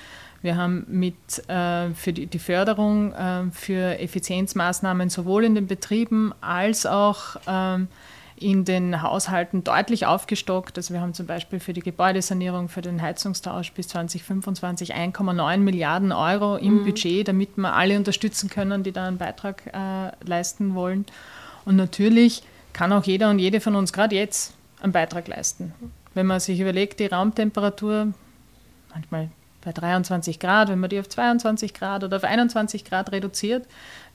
Wir 0.42 0.58
haben 0.58 0.88
mit 0.90 1.14
äh, 1.50 1.92
für 1.94 2.14
die, 2.14 2.26
die 2.26 2.40
Förderung 2.40 3.14
äh, 3.14 3.44
für 3.52 4.00
Effizienzmaßnahmen 4.00 5.12
sowohl 5.12 5.44
in 5.44 5.54
den 5.54 5.68
Betrieben 5.68 6.34
als 6.42 6.88
auch 6.88 7.36
ähm, 7.46 7.90
in 8.44 8.66
den 8.66 9.02
Haushalten 9.02 9.64
deutlich 9.64 10.06
aufgestockt. 10.06 10.78
Also 10.78 10.94
wir 10.94 11.02
haben 11.02 11.14
zum 11.14 11.26
Beispiel 11.26 11.60
für 11.60 11.74
die 11.74 11.82
Gebäudesanierung, 11.82 12.70
für 12.70 12.82
den 12.82 13.02
Heizungstausch 13.02 13.72
bis 13.72 13.88
2025 13.88 14.94
1,9 14.94 15.58
Milliarden 15.58 16.12
Euro 16.12 16.58
im 16.58 16.80
mhm. 16.80 16.86
Budget, 16.86 17.28
damit 17.28 17.58
wir 17.58 17.74
alle 17.74 17.98
unterstützen 17.98 18.50
können, 18.50 18.84
die 18.84 18.92
da 18.92 19.08
einen 19.08 19.18
Beitrag 19.18 19.64
äh, 19.68 20.12
leisten 20.28 20.76
wollen. 20.76 21.06
Und 21.66 21.78
natürlich 21.78 22.44
kann 22.74 22.92
auch 22.92 23.06
jeder 23.06 23.30
und 23.30 23.40
jede 23.40 23.62
von 23.62 23.76
uns 23.76 23.94
gerade 23.94 24.16
jetzt 24.16 24.54
einen 24.82 24.92
Beitrag 24.92 25.28
leisten. 25.28 25.74
Wenn 26.14 26.26
man 26.26 26.40
sich 26.40 26.60
überlegt, 26.60 27.00
die 27.00 27.06
Raumtemperatur, 27.06 28.14
manchmal 28.94 29.30
bei 29.64 29.72
23 29.72 30.40
Grad, 30.40 30.70
wenn 30.70 30.80
man 30.80 30.90
die 30.90 31.00
auf 31.00 31.10
22 31.10 31.74
Grad 31.74 32.04
oder 32.04 32.18
auf 32.18 32.24
21 32.24 32.86
Grad 32.86 33.12
reduziert, 33.12 33.66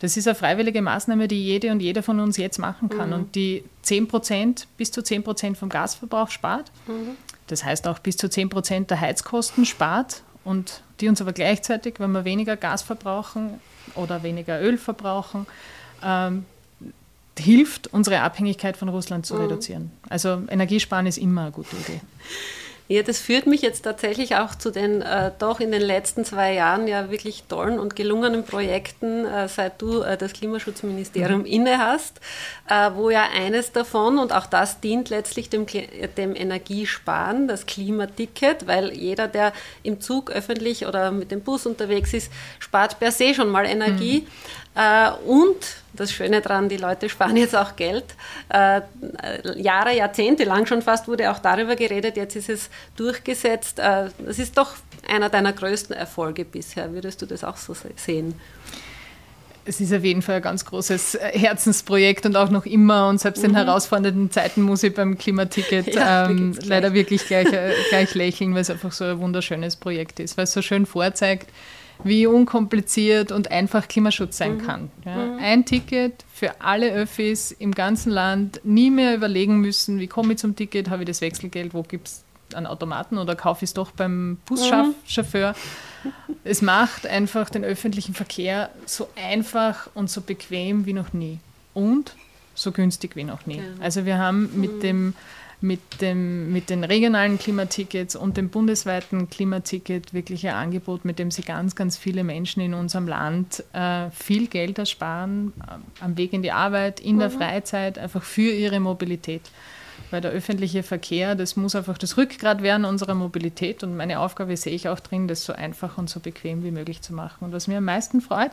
das 0.01 0.17
ist 0.17 0.29
eine 0.29 0.35
freiwillige 0.35 0.83
Maßnahme, 0.83 1.29
die 1.29 1.43
jede 1.43 1.73
und 1.73 1.81
jeder 1.81 2.03
von 2.03 2.21
uns 2.21 2.37
jetzt 2.37 2.59
machen 2.59 2.89
kann 2.89 3.09
mhm. 3.09 3.15
und 3.15 3.35
die 3.35 3.65
10 3.83 4.09
Prozent, 4.09 4.69
bis 4.77 4.93
zu 4.93 5.03
10 5.03 5.25
Prozent 5.25 5.59
vom 5.59 5.69
Gasverbrauch 5.69 6.31
spart. 6.31 6.71
Mhm. 6.87 7.17
Das 7.47 7.65
heißt 7.65 7.89
auch 7.89 7.99
bis 7.99 8.17
zu 8.17 8.29
10 8.29 8.51
Prozent 8.51 8.91
der 8.91 9.01
Heizkosten 9.01 9.65
spart 9.65 10.23
und 10.45 10.83
die 11.01 11.09
uns 11.09 11.21
aber 11.21 11.33
gleichzeitig, 11.33 11.95
wenn 11.99 12.13
wir 12.13 12.25
weniger 12.25 12.57
Gas 12.57 12.83
verbrauchen 12.83 13.61
oder 13.95 14.23
weniger 14.23 14.61
Öl 14.61 14.79
verbrauchen, 14.79 15.47
ähm, 16.03 16.45
hilft, 17.39 17.87
unsere 17.89 18.21
Abhängigkeit 18.21 18.77
von 18.77 18.89
Russland 18.89 19.27
zu 19.27 19.35
mhm. 19.35 19.43
reduzieren. 19.43 19.91
Also 20.09 20.43
Energiesparen 20.49 21.07
ist 21.07 21.19
immer 21.19 21.43
eine 21.43 21.51
gute 21.53 21.77
Idee. 21.77 22.01
Ja, 22.91 23.03
das 23.03 23.19
führt 23.19 23.47
mich 23.47 23.61
jetzt 23.61 23.83
tatsächlich 23.83 24.37
auch 24.37 24.55
zu 24.55 24.71
den 24.71 25.03
äh, 25.03 25.31
doch 25.39 25.61
in 25.61 25.73
den 25.73 25.83
letzten 25.83 26.25
zwei 26.25 26.55
Jahren 26.55 26.89
ja 26.89 27.11
wirklich 27.11 27.45
tollen 27.47 27.79
und 27.79 27.97
gelungenen 27.97 28.45
Projekten, 28.45 29.27
äh, 29.27 29.47
seit 29.47 29.83
du 29.83 30.01
äh, 30.01 30.17
das 30.17 30.33
Klimaschutzministerium 30.33 31.41
mhm. 31.41 31.47
inne 31.47 31.79
hast, 31.79 32.19
äh, 32.67 32.91
wo 32.95 33.11
ja 33.11 33.29
eines 33.31 33.73
davon, 33.73 34.19
und 34.19 34.33
auch 34.33 34.47
das 34.47 34.81
dient 34.81 35.11
letztlich 35.11 35.51
dem, 35.51 35.67
dem 36.17 36.35
Energiesparen, 36.35 37.47
das 37.47 37.67
Klimaticket, 37.67 38.67
weil 38.67 38.95
jeder, 38.95 39.29
der 39.29 39.53
im 39.83 40.01
Zug 40.01 40.31
öffentlich 40.31 40.87
oder 40.87 41.11
mit 41.11 41.31
dem 41.31 41.43
Bus 41.43 41.67
unterwegs 41.67 42.15
ist, 42.15 42.33
spart 42.59 42.99
per 42.99 43.13
se 43.13 43.35
schon 43.35 43.51
mal 43.51 43.67
Energie. 43.67 44.21
Mhm. 44.21 44.68
Äh, 44.79 45.11
und 45.27 45.57
das 45.93 46.13
Schöne 46.13 46.41
daran, 46.41 46.69
die 46.69 46.77
Leute 46.77 47.09
sparen 47.09 47.37
jetzt 47.37 47.57
auch 47.57 47.75
Geld. 47.75 48.05
Äh, 48.49 48.83
Jahre, 49.57 49.97
Jahrzehnte 49.97 50.45
lang 50.45 50.67
schon 50.67 50.83
fast 50.83 51.09
wurde 51.09 51.33
auch 51.33 51.41
darüber 51.41 51.75
geredet, 51.75 52.17
jetzt 52.17 52.37
ist 52.37 52.49
es 52.49 52.71
durchgesetzt. 52.97 53.81
Äh, 53.81 54.11
das 54.25 54.39
ist 54.39 54.57
doch 54.57 54.75
einer 55.09 55.31
deiner 55.31 55.53
größten 55.53 55.97
Erfolge 55.97 56.45
bisher. 56.45 56.93
Würdest 56.93 57.21
du 57.21 57.27
das 57.27 57.43
auch 57.43 57.57
so 57.57 57.75
sehen? 57.97 58.35
Es 59.65 59.81
ist 59.81 59.93
auf 59.93 60.05
jeden 60.05 60.23
Fall 60.23 60.37
ein 60.37 60.43
ganz 60.43 60.65
großes 60.65 61.19
Herzensprojekt 61.21 62.25
und 62.25 62.37
auch 62.37 62.49
noch 62.49 62.65
immer. 62.65 63.09
Und 63.09 63.21
selbst 63.21 63.43
mhm. 63.43 63.51
in 63.51 63.57
herausfordernden 63.57 64.31
Zeiten 64.31 64.63
muss 64.63 64.85
ich 64.85 64.95
beim 64.95 65.19
Klimaticket 65.19 65.95
ja, 65.95 66.31
ähm, 66.31 66.57
leider 66.63 66.95
wirklich 66.95 67.27
gleich, 67.27 67.49
gleich 67.91 68.15
lächeln, 68.15 68.55
weil 68.55 68.63
es 68.63 68.71
einfach 68.71 68.93
so 68.93 69.05
ein 69.05 69.19
wunderschönes 69.19 69.75
Projekt 69.75 70.21
ist, 70.21 70.37
weil 70.37 70.45
es 70.45 70.53
so 70.53 70.63
schön 70.63 70.87
vorzeigt, 70.87 71.51
wie 72.05 72.27
unkompliziert 72.27 73.33
und 73.33 73.51
einfach 73.51 73.89
Klimaschutz 73.89 74.39
sein 74.39 74.57
mhm. 74.57 74.67
kann. 74.67 74.91
Ja. 75.05 75.17
Mhm. 75.17 75.39
Ein 75.41 75.65
Ticket 75.65 76.25
für 76.33 76.61
alle 76.61 76.93
Öffis 76.93 77.53
im 77.53 77.75
ganzen 77.75 78.11
Land, 78.11 78.61
nie 78.65 78.91
mehr 78.91 79.15
überlegen 79.15 79.61
müssen, 79.61 79.99
wie 79.99 80.07
komme 80.07 80.35
ich 80.35 80.39
zum 80.39 80.55
Ticket, 80.55 80.91
habe 80.91 81.03
ich 81.03 81.09
das 81.09 81.21
Wechselgeld, 81.21 81.75
wo 81.75 81.83
gibt 81.83 82.09
es 82.09 82.25
einen 82.55 82.67
Automaten 82.67 83.19
oder 83.19 83.37
kaufe 83.37 83.65
ich 83.65 83.71
es 83.71 83.75
doch 83.75 83.91
beim 83.91 84.39
Buschauffeur. 84.47 85.55
Mhm. 86.05 86.13
Es 86.45 86.63
macht 86.63 87.07
einfach 87.07 87.51
den 87.51 87.65
öffentlichen 87.65 88.15
Verkehr 88.15 88.71
so 88.87 89.09
einfach 89.17 89.91
und 89.95 90.09
so 90.09 90.21
bequem 90.21 90.87
wie 90.87 90.93
noch 90.93 91.13
nie 91.13 91.39
und 91.75 92.15
so 92.55 92.73
günstig 92.73 93.17
wie 93.17 93.25
noch 93.25 93.47
nie. 93.47 93.59
Ja. 93.59 93.65
Also 93.81 94.05
wir 94.07 94.19
haben 94.19 94.51
mit 94.61 94.77
mhm. 94.77 94.81
dem 94.81 95.15
mit, 95.61 96.01
dem, 96.01 96.53
mit 96.53 96.71
den 96.71 96.85
regionalen 96.85 97.39
Klimatickets 97.39 98.15
und 98.15 98.37
dem 98.37 98.49
bundesweiten 98.49 99.29
Klimaticket 99.29 100.15
wirklich 100.15 100.47
ein 100.47 100.55
Angebot, 100.55 101.05
mit 101.05 101.19
dem 101.19 101.31
sie 101.31 101.43
ganz, 101.43 101.75
ganz 101.75 101.97
viele 101.97 102.23
Menschen 102.23 102.61
in 102.63 102.75
unserem 102.75 103.09
Land 103.09 103.65
äh, 103.73 104.11
viel 104.11 104.47
Geld 104.47 104.79
ersparen, 104.79 105.53
äh, 105.61 106.05
am 106.05 106.17
Weg 106.17 106.33
in 106.33 106.43
die 106.43 106.53
Arbeit, 106.53 107.01
in 107.01 107.17
mhm. 107.17 107.21
der 107.21 107.31
Freizeit, 107.31 107.99
einfach 107.99 108.23
für 108.23 108.53
ihre 108.53 108.79
Mobilität. 108.79 109.43
Weil 110.11 110.21
der 110.21 110.31
öffentliche 110.31 110.85
Verkehr, 110.85 111.35
das 111.35 111.57
muss 111.57 111.75
einfach 111.75 111.99
das 111.99 112.17
Rückgrat 112.17 112.63
werden 112.63 112.85
unserer 112.85 113.15
Mobilität 113.15 113.83
und 113.83 113.97
meine 113.97 114.21
Aufgabe 114.21 114.57
sehe 114.57 114.75
ich 114.75 114.89
auch 114.89 115.01
drin, 115.01 115.27
das 115.27 115.45
so 115.45 115.53
einfach 115.53 115.99
und 115.99 116.09
so 116.09 116.21
bequem 116.21 116.63
wie 116.63 116.71
möglich 116.71 117.03
zu 117.03 117.13
machen. 117.13 117.45
Und 117.45 117.53
was 117.53 117.67
mir 117.67 117.79
am 117.79 117.85
meisten 117.85 118.21
freut, 118.21 118.53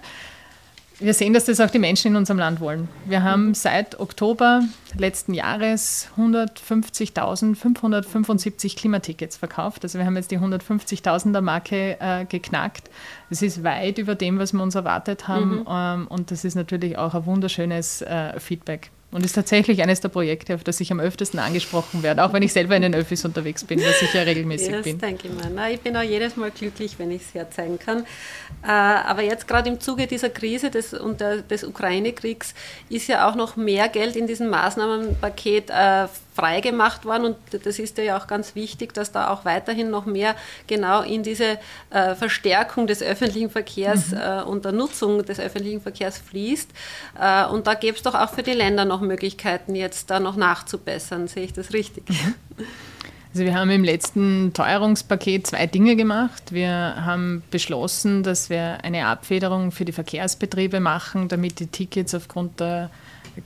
wir 1.00 1.14
sehen, 1.14 1.34
dass 1.34 1.46
das 1.46 1.60
auch 1.60 1.70
die 1.70 1.80
Menschen 1.80 2.12
in 2.12 2.18
unserem 2.18 2.40
Land 2.40 2.62
wollen. 2.62 2.88
Wir 3.06 3.24
haben 3.24 3.54
seit 3.54 4.00
Oktober 4.00 4.62
letzten 4.98 5.34
Jahres 5.34 6.08
150.575 6.18 8.78
Klimatickets 8.78 9.36
verkauft. 9.36 9.84
Also 9.84 10.00
wir 10.00 10.06
haben 10.06 10.16
jetzt 10.16 10.32
die 10.32 10.40
150.000er 10.40 11.42
Marke 11.42 11.98
äh, 12.00 12.24
geknackt. 12.26 12.90
Das 13.30 13.42
ist 13.42 13.62
weit 13.64 13.98
über 13.98 14.16
dem, 14.16 14.40
was 14.40 14.54
wir 14.54 14.64
uns 14.64 14.76
erwartet 14.76 15.28
haben. 15.28 15.60
Mhm. 15.60 15.66
Ähm, 15.70 16.08
und 16.08 16.32
das 16.32 16.46
ist 16.46 16.56
natürlich 16.56 16.98
auch 16.98 17.14
ein 17.14 17.26
wunderschönes 17.26 18.02
äh, 18.02 18.40
Feedback. 18.40 18.92
Und 19.16 19.24
ist 19.24 19.32
tatsächlich 19.32 19.82
eines 19.82 20.02
der 20.02 20.10
Projekte, 20.10 20.56
auf 20.56 20.66
das 20.66 20.82
ich 20.82 20.92
am 20.92 21.00
öftesten 21.00 21.40
angesprochen 21.40 22.04
werde, 22.04 22.22
auch 22.22 22.34
wenn 22.34 22.44
ich 22.44 22.52
selber 22.52 22.76
in 22.76 22.82
den 22.82 22.94
Öffis 22.94 23.24
unterwegs 23.24 23.64
bin, 23.64 23.80
was 23.80 24.02
ich 24.02 24.14
ja 24.14 24.24
regelmäßig 24.24 24.74
das 24.74 24.84
bin. 24.84 25.00
mir. 25.00 25.50
Na, 25.56 25.72
ich 25.72 25.80
bin 25.80 25.96
auch 25.96 26.02
jedes 26.02 26.36
Mal 26.36 26.52
glücklich, 26.52 26.96
wenn 27.00 27.12
ich 27.12 27.22
es 27.22 27.34
herzeigen 27.34 27.80
kann. 27.80 28.00
Äh, 28.62 28.68
aber 28.68 29.22
jetzt 29.22 29.48
gerade 29.48 29.70
im 29.70 29.80
Zuge 29.80 30.08
dieser 30.08 30.28
Krise 30.28 30.70
des, 30.70 30.94
und 30.94 31.22
der, 31.22 31.38
des 31.44 31.64
Ukraine-Kriegs 31.64 32.56
ist 32.90 33.08
ja 33.08 33.30
auch 33.30 33.36
noch 33.36 33.56
mehr 33.56 33.88
Geld 33.88 34.18
in 34.18 34.28
diesem 34.28 34.50
Maßnahmenpaket 34.50 35.70
äh, 35.70 36.08
freigemacht 36.36 37.06
worden 37.06 37.26
und 37.26 37.38
das 37.66 37.80
ist 37.80 37.98
ja 37.98 38.18
auch 38.18 38.28
ganz 38.28 38.56
wichtig, 38.56 38.94
dass 38.94 39.12
da 39.12 39.30
auch 39.30 39.46
weiterhin 39.46 39.90
noch 39.90 40.06
mehr 40.06 40.36
genau 40.68 41.02
in 41.02 41.24
diese 41.24 41.58
äh, 41.92 42.14
Verstärkung 42.16 42.88
des 42.88 43.02
öffentlichen 43.02 43.50
Verkehrs 43.50 44.12
mhm. 44.12 44.18
äh, 44.18 44.42
und 44.44 44.66
der 44.66 44.74
Nutzung 44.74 45.24
des 45.26 45.40
öffentlichen 45.40 45.82
Verkehrs 45.82 46.18
fließt. 46.18 46.70
Äh, 47.20 47.46
und 47.46 47.68
da 47.68 47.74
gäbe 47.74 47.96
es 47.96 48.04
doch 48.04 48.16
auch 48.16 48.30
für 48.30 48.44
die 48.44 48.52
Länder 48.52 48.84
noch 48.84 49.00
Möglichkeiten, 49.00 49.76
jetzt 49.76 50.10
da 50.10 50.20
noch 50.20 50.36
nachzubessern. 50.36 51.28
Sehe 51.28 51.46
ich 51.46 51.54
das 51.54 51.72
richtig? 51.72 52.04
Mhm. 52.10 52.36
Also 53.34 53.44
wir 53.44 53.54
haben 53.54 53.70
im 53.70 53.84
letzten 53.84 54.54
Teuerungspaket 54.54 55.48
zwei 55.48 55.68
Dinge 55.68 55.98
gemacht. 55.98 56.54
Wir 56.54 56.70
haben 56.70 57.44
beschlossen, 57.52 58.24
dass 58.24 58.50
wir 58.50 58.78
eine 58.84 59.08
Abfederung 59.08 59.74
für 59.74 59.84
die 59.84 59.92
Verkehrsbetriebe 59.92 60.80
machen, 60.80 61.28
damit 61.28 61.60
die 61.60 61.68
Tickets 61.68 62.16
aufgrund 62.16 62.62
der 62.62 62.90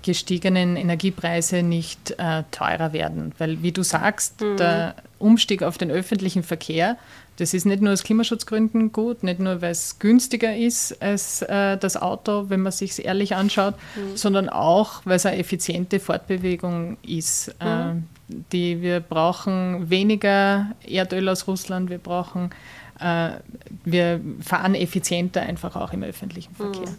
gestiegenen 0.01 0.75
Energiepreise 0.75 1.63
nicht 1.63 2.12
äh, 2.17 2.43
teurer 2.51 2.93
werden. 2.93 3.34
Weil, 3.38 3.62
wie 3.63 3.72
du 3.72 3.84
sagst, 3.84 4.41
mhm. 4.41 4.58
der 4.58 4.96
Umstieg 5.17 5.63
auf 5.63 5.77
den 5.77 5.91
öffentlichen 5.91 6.43
Verkehr, 6.43 6.98
das 7.38 7.53
ist 7.53 7.65
nicht 7.65 7.81
nur 7.81 7.93
aus 7.93 8.03
Klimaschutzgründen 8.03 8.91
gut, 8.91 9.24
nicht 9.24 9.39
nur, 9.39 9.62
weil 9.62 9.72
es 9.72 9.98
günstiger 10.00 10.55
ist 10.55 11.01
als 11.01 11.41
äh, 11.43 11.77
das 11.77 11.96
Auto, 11.96 12.50
wenn 12.50 12.62
man 12.62 12.74
sich 12.74 13.05
ehrlich 13.05 13.36
anschaut, 13.36 13.75
mhm. 13.96 14.17
sondern 14.17 14.50
auch, 14.50 15.01
weil 15.05 15.15
es 15.15 15.25
eine 15.25 15.38
effiziente 15.38 16.00
Fortbewegung 16.00 16.98
ist. 17.01 17.55
Mhm. 17.62 17.67
Äh, 17.67 18.43
die, 18.51 18.81
wir 18.81 19.00
brauchen 19.00 19.89
weniger 19.89 20.72
Erdöl 20.88 21.29
aus 21.29 21.48
Russland, 21.48 21.89
wir 21.89 21.98
brauchen, 21.98 22.51
äh, 23.00 23.31
wir 23.86 24.19
fahren 24.41 24.75
effizienter 24.75 25.41
einfach 25.41 25.75
auch 25.75 25.93
im 25.93 26.03
öffentlichen 26.03 26.53
Verkehr. 26.53 26.93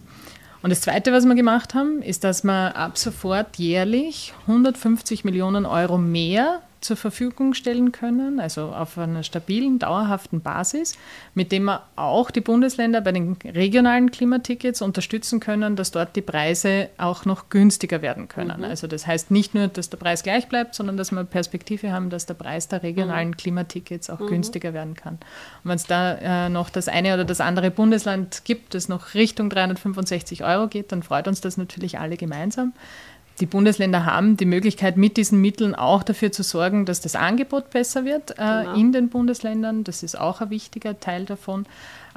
Und 0.62 0.70
das 0.70 0.82
Zweite, 0.82 1.12
was 1.12 1.24
wir 1.24 1.34
gemacht 1.34 1.74
haben, 1.74 2.02
ist, 2.02 2.24
dass 2.24 2.44
wir 2.44 2.76
ab 2.76 2.98
sofort 2.98 3.56
jährlich 3.56 4.34
150 4.46 5.24
Millionen 5.24 5.64
Euro 5.64 5.96
mehr 5.96 6.60
zur 6.80 6.96
Verfügung 6.96 7.54
stellen 7.54 7.92
können, 7.92 8.40
also 8.40 8.68
auf 8.68 8.96
einer 8.96 9.22
stabilen, 9.22 9.78
dauerhaften 9.78 10.40
Basis, 10.40 10.96
mit 11.34 11.52
dem 11.52 11.64
wir 11.64 11.82
auch 11.96 12.30
die 12.30 12.40
Bundesländer 12.40 13.00
bei 13.00 13.12
den 13.12 13.36
regionalen 13.44 14.10
Klimatickets 14.10 14.80
unterstützen 14.80 15.40
können, 15.40 15.76
dass 15.76 15.90
dort 15.90 16.16
die 16.16 16.22
Preise 16.22 16.88
auch 16.96 17.24
noch 17.24 17.50
günstiger 17.50 18.02
werden 18.02 18.28
können. 18.28 18.58
Mhm. 18.58 18.64
Also 18.64 18.86
das 18.86 19.06
heißt 19.06 19.30
nicht 19.30 19.54
nur, 19.54 19.68
dass 19.68 19.90
der 19.90 19.98
Preis 19.98 20.22
gleich 20.22 20.48
bleibt, 20.48 20.74
sondern 20.74 20.96
dass 20.96 21.10
wir 21.10 21.24
Perspektive 21.24 21.92
haben, 21.92 22.08
dass 22.08 22.26
der 22.26 22.34
Preis 22.34 22.68
der 22.68 22.82
regionalen 22.82 23.28
mhm. 23.28 23.36
Klimatickets 23.36 24.08
auch 24.08 24.20
mhm. 24.20 24.28
günstiger 24.28 24.72
werden 24.72 24.94
kann. 24.94 25.14
Und 25.14 25.70
wenn 25.70 25.76
es 25.76 25.84
da 25.84 26.46
äh, 26.46 26.48
noch 26.48 26.70
das 26.70 26.88
eine 26.88 27.14
oder 27.14 27.24
das 27.24 27.40
andere 27.40 27.70
Bundesland 27.70 28.42
gibt, 28.44 28.74
das 28.74 28.88
noch 28.88 29.14
Richtung 29.14 29.50
365 29.50 30.44
Euro 30.44 30.68
geht, 30.68 30.92
dann 30.92 31.02
freut 31.02 31.28
uns 31.28 31.40
das 31.40 31.56
natürlich 31.56 31.98
alle 31.98 32.16
gemeinsam. 32.16 32.72
Die 33.40 33.46
Bundesländer 33.46 34.04
haben 34.04 34.36
die 34.36 34.44
Möglichkeit, 34.44 34.96
mit 34.96 35.16
diesen 35.16 35.40
Mitteln 35.40 35.74
auch 35.74 36.02
dafür 36.02 36.30
zu 36.30 36.42
sorgen, 36.42 36.84
dass 36.84 37.00
das 37.00 37.16
Angebot 37.16 37.70
besser 37.70 38.04
wird 38.04 38.32
äh, 38.32 38.34
genau. 38.34 38.74
in 38.74 38.92
den 38.92 39.08
Bundesländern. 39.08 39.84
Das 39.84 40.02
ist 40.02 40.18
auch 40.18 40.40
ein 40.40 40.50
wichtiger 40.50 41.00
Teil 41.00 41.24
davon. 41.24 41.66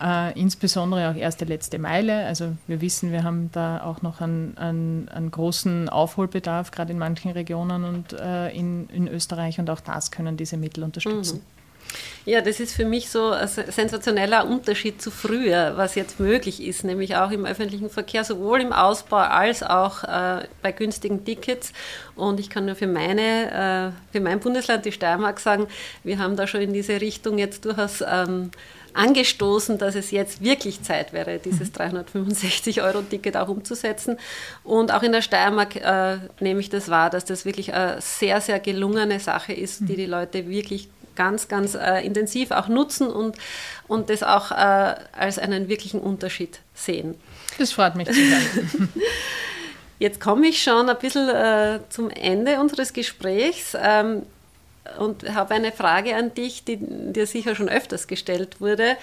Äh, 0.02 0.38
insbesondere 0.40 1.12
auch 1.12 1.16
erste 1.16 1.46
letzte 1.46 1.80
Meile. 1.80 2.26
Also 2.26 2.54
wir 2.68 2.82
wissen, 2.82 3.12
wir 3.12 3.24
haben 3.24 3.50
da 3.54 3.84
auch 3.84 4.02
noch 4.02 4.22
einen, 4.22 4.58
einen, 4.58 5.08
einen 5.10 5.32
großen 5.32 5.88
Aufholbedarf, 5.88 6.72
gerade 6.72 6.92
in 6.92 7.00
manchen 7.00 7.32
Regionen 7.32 7.84
und 7.84 8.14
äh, 8.14 8.50
in, 8.50 8.90
in 8.90 9.08
Österreich. 9.08 9.60
Und 9.60 9.70
auch 9.70 9.80
das 9.80 10.12
können 10.12 10.36
diese 10.36 10.58
Mittel 10.58 10.84
unterstützen. 10.84 11.38
Mhm. 11.38 11.53
Ja, 12.26 12.42
das 12.42 12.60
ist 12.60 12.74
für 12.74 12.86
mich 12.86 13.10
so 13.10 13.32
ein 13.32 13.48
sensationeller 13.48 14.48
Unterschied 14.48 15.02
zu 15.02 15.12
früher, 15.12 15.74
was 15.76 15.96
jetzt 15.96 16.20
möglich 16.20 16.64
ist, 16.64 16.84
nämlich 16.84 17.18
auch 17.18 17.32
im 17.32 17.46
öffentlichen 17.46 17.90
Verkehr, 17.90 18.24
sowohl 18.24 18.62
im 18.62 18.72
Ausbau 18.72 19.18
als 19.18 19.62
auch 19.62 20.04
äh, 20.04 20.48
bei 20.62 20.72
günstigen 20.72 21.26
Tickets. 21.26 21.74
Und 22.16 22.40
ich 22.40 22.50
kann 22.50 22.66
nur 22.66 22.76
für, 22.76 22.88
meine, 22.88 23.92
äh, 23.92 24.14
für 24.14 24.22
mein 24.22 24.40
Bundesland, 24.40 24.86
die 24.86 24.92
Steiermark, 24.92 25.40
sagen, 25.40 25.68
wir 26.04 26.18
haben 26.18 26.38
da 26.38 26.48
schon 26.48 26.62
in 26.62 26.74
diese 26.74 27.02
Richtung 27.02 27.38
jetzt 27.38 27.66
durchaus 27.66 28.02
ähm, 28.08 28.52
angestoßen, 28.94 29.78
dass 29.78 29.96
es 29.96 30.12
jetzt 30.12 30.42
wirklich 30.42 30.82
Zeit 30.84 31.14
wäre, 31.14 31.40
dieses 31.40 31.74
365-Euro-Ticket 31.74 33.36
mhm. 33.36 33.42
auch 33.42 33.50
umzusetzen. 33.50 34.18
Und 34.64 34.94
auch 34.94 35.04
in 35.04 35.12
der 35.12 35.22
Steiermark 35.22 35.76
äh, 35.76 36.18
nehme 36.40 36.60
ich 36.60 36.70
das 36.70 36.90
wahr, 36.90 37.10
dass 37.10 37.26
das 37.26 37.46
wirklich 37.46 37.74
eine 37.74 38.00
sehr, 38.02 38.40
sehr 38.40 38.60
gelungene 38.60 39.20
Sache 39.20 39.54
ist, 39.54 39.82
die 39.82 39.94
mhm. 39.94 39.98
die 39.98 40.06
Leute 40.06 40.48
wirklich 40.48 40.90
ganz, 41.16 41.48
ganz 41.48 41.76
äh, 41.76 42.06
intensiv 42.06 42.52
auch 42.52 42.68
nutzen 42.68 43.08
und, 43.08 43.38
und 43.88 44.10
das 44.10 44.24
auch 44.24 44.52
äh, 44.52 44.96
als 45.18 45.40
einen 45.40 45.68
wirklichen 45.70 46.00
Unterschied 46.00 46.60
sehen. 46.74 47.16
Das 47.58 47.72
freut 47.72 47.96
mich 47.96 48.10
zu 48.10 48.16
hören. 48.16 48.90
Jetzt 50.00 50.20
komme 50.20 50.48
ich 50.48 50.62
schon 50.62 50.90
ein 50.90 50.98
bisschen 50.98 51.30
äh, 51.30 51.80
zum 51.90 52.10
Ende 52.10 52.60
unseres 52.60 52.94
Gesprächs 52.94 53.78
ähm, 53.80 54.24
und 54.98 55.34
habe 55.34 55.54
eine 55.54 55.72
Frage 55.72 56.16
an 56.16 56.34
dich, 56.34 56.66
die 56.66 56.78
dir 56.80 57.26
sicher 57.26 57.56
schon 57.56 57.70
öfters 57.70 58.08
gestellt 58.08 58.60
wurde 58.60 58.98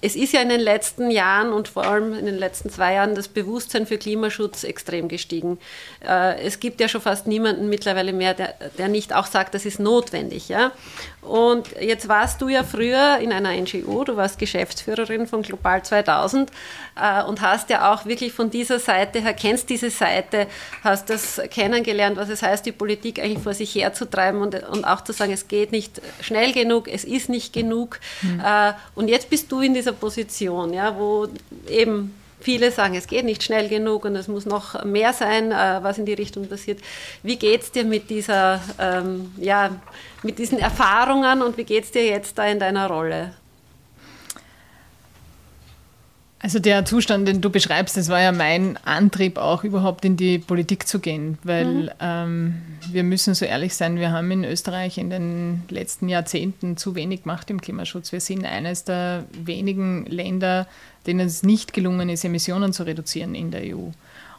es 0.00 0.16
ist 0.16 0.32
ja 0.32 0.40
in 0.40 0.48
den 0.48 0.60
letzten 0.60 1.10
Jahren 1.10 1.52
und 1.52 1.68
vor 1.68 1.84
allem 1.84 2.12
in 2.14 2.26
den 2.26 2.36
letzten 2.36 2.70
zwei 2.70 2.94
Jahren 2.94 3.14
das 3.14 3.28
Bewusstsein 3.28 3.86
für 3.86 3.98
Klimaschutz 3.98 4.64
extrem 4.64 5.08
gestiegen. 5.08 5.58
Äh, 6.04 6.40
es 6.42 6.58
gibt 6.58 6.80
ja 6.80 6.88
schon 6.88 7.00
fast 7.00 7.28
niemanden 7.28 7.68
mittlerweile 7.68 8.12
mehr, 8.12 8.34
der, 8.34 8.54
der 8.78 8.88
nicht 8.88 9.12
auch 9.12 9.26
sagt, 9.26 9.54
das 9.54 9.64
ist 9.64 9.78
notwendig. 9.78 10.48
Ja? 10.48 10.72
Und 11.20 11.68
jetzt 11.80 12.08
warst 12.08 12.40
du 12.42 12.48
ja 12.48 12.64
früher 12.64 13.18
in 13.18 13.32
einer 13.32 13.52
NGO, 13.52 14.02
du 14.02 14.16
warst 14.16 14.40
Geschäftsführerin 14.40 15.28
von 15.28 15.42
Global 15.42 15.84
2000 15.84 16.50
äh, 17.00 17.22
und 17.22 17.40
hast 17.40 17.70
ja 17.70 17.92
auch 17.92 18.04
wirklich 18.04 18.32
von 18.32 18.50
dieser 18.50 18.80
Seite 18.80 19.20
her, 19.20 19.34
kennst 19.34 19.70
diese 19.70 19.90
Seite, 19.90 20.48
hast 20.82 21.10
das 21.10 21.40
kennengelernt, 21.50 22.16
was 22.16 22.28
es 22.28 22.42
heißt, 22.42 22.66
die 22.66 22.72
Politik 22.72 23.20
eigentlich 23.20 23.42
vor 23.42 23.54
sich 23.54 23.74
herzutreiben 23.74 24.40
und, 24.40 24.68
und 24.68 24.84
auch 24.84 25.02
zu 25.02 25.12
sagen, 25.12 25.32
es 25.32 25.46
geht 25.46 25.70
nicht 25.70 26.02
schnell 26.20 26.52
genug, 26.52 26.88
es 26.88 27.04
ist 27.04 27.28
nicht 27.28 27.52
genug. 27.52 28.00
Mhm. 28.22 28.42
Und 28.94 29.08
jetzt 29.08 29.30
bist 29.30 29.50
du 29.52 29.60
in 29.60 29.71
dieser 29.74 29.92
Position, 29.92 30.72
ja, 30.72 30.96
wo 30.98 31.28
eben 31.68 32.14
Viele 32.42 32.72
sagen, 32.72 32.96
es 32.96 33.06
geht 33.06 33.24
nicht 33.24 33.44
schnell 33.44 33.68
genug 33.68 34.04
und 34.04 34.16
es 34.16 34.26
muss 34.26 34.46
noch 34.46 34.82
mehr 34.84 35.12
sein, 35.12 35.52
äh, 35.52 35.78
was 35.80 35.98
in 35.98 36.06
die 36.06 36.12
Richtung 36.12 36.48
passiert. 36.48 36.80
Wie 37.22 37.36
geht 37.36 37.62
es 37.62 37.70
dir 37.70 37.84
mit, 37.84 38.10
dieser, 38.10 38.60
ähm, 38.80 39.32
ja, 39.36 39.70
mit 40.24 40.40
diesen 40.40 40.58
Erfahrungen 40.58 41.40
und 41.40 41.56
wie 41.56 41.62
geht 41.62 41.84
es 41.84 41.92
dir 41.92 42.04
jetzt 42.04 42.36
da 42.36 42.46
in 42.46 42.58
deiner 42.58 42.88
Rolle? 42.88 43.34
Also 46.42 46.58
der 46.58 46.84
Zustand, 46.84 47.28
den 47.28 47.40
du 47.40 47.50
beschreibst, 47.50 47.96
das 47.96 48.08
war 48.08 48.20
ja 48.20 48.32
mein 48.32 48.76
Antrieb 48.84 49.38
auch 49.38 49.62
überhaupt 49.62 50.04
in 50.04 50.16
die 50.16 50.38
Politik 50.38 50.88
zu 50.88 50.98
gehen, 50.98 51.38
weil 51.44 51.66
mhm. 51.66 51.90
ähm, 52.00 52.62
wir 52.90 53.04
müssen 53.04 53.34
so 53.34 53.44
ehrlich 53.44 53.76
sein, 53.76 53.96
wir 53.96 54.10
haben 54.10 54.28
in 54.32 54.42
Österreich 54.42 54.98
in 54.98 55.08
den 55.08 55.62
letzten 55.68 56.08
Jahrzehnten 56.08 56.76
zu 56.76 56.96
wenig 56.96 57.22
gemacht 57.22 57.48
im 57.50 57.60
Klimaschutz. 57.60 58.10
Wir 58.10 58.20
sind 58.20 58.44
eines 58.44 58.82
der 58.82 59.24
wenigen 59.32 60.04
Länder, 60.06 60.66
denen 61.06 61.28
es 61.28 61.44
nicht 61.44 61.72
gelungen 61.72 62.08
ist, 62.08 62.24
Emissionen 62.24 62.72
zu 62.72 62.82
reduzieren 62.82 63.36
in 63.36 63.52
der 63.52 63.62
EU. 63.76 63.90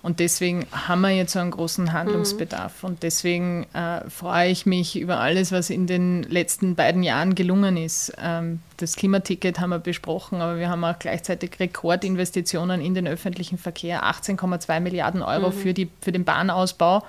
Und 0.03 0.19
deswegen 0.19 0.67
haben 0.73 0.99
wir 0.99 1.11
jetzt 1.11 1.31
so 1.31 1.39
einen 1.39 1.51
großen 1.51 1.93
Handlungsbedarf. 1.93 2.83
Mhm. 2.83 2.89
Und 2.89 3.03
deswegen 3.03 3.65
äh, 3.73 4.07
freue 4.09 4.49
ich 4.49 4.65
mich 4.65 4.99
über 4.99 5.17
alles, 5.19 5.53
was 5.53 5.69
in 5.69 5.87
den 5.87 6.23
letzten 6.23 6.75
beiden 6.75 7.03
Jahren 7.03 7.35
gelungen 7.35 7.77
ist. 7.77 8.11
Ähm, 8.21 8.59
das 8.75 8.97
Klimaticket 8.97 9.61
haben 9.61 9.69
wir 9.69 9.79
besprochen, 9.79 10.41
aber 10.41 10.57
wir 10.57 10.69
haben 10.69 10.83
auch 10.83 10.99
gleichzeitig 10.99 11.57
Rekordinvestitionen 11.57 12.81
in 12.81 12.93
den 12.95 13.07
öffentlichen 13.07 13.57
Verkehr, 13.57 14.03
18,2 14.03 14.81
Milliarden 14.81 15.21
Euro 15.21 15.47
mhm. 15.47 15.53
für, 15.53 15.73
die, 15.73 15.89
für 16.01 16.11
den 16.11 16.25
Bahnausbau, 16.25 17.03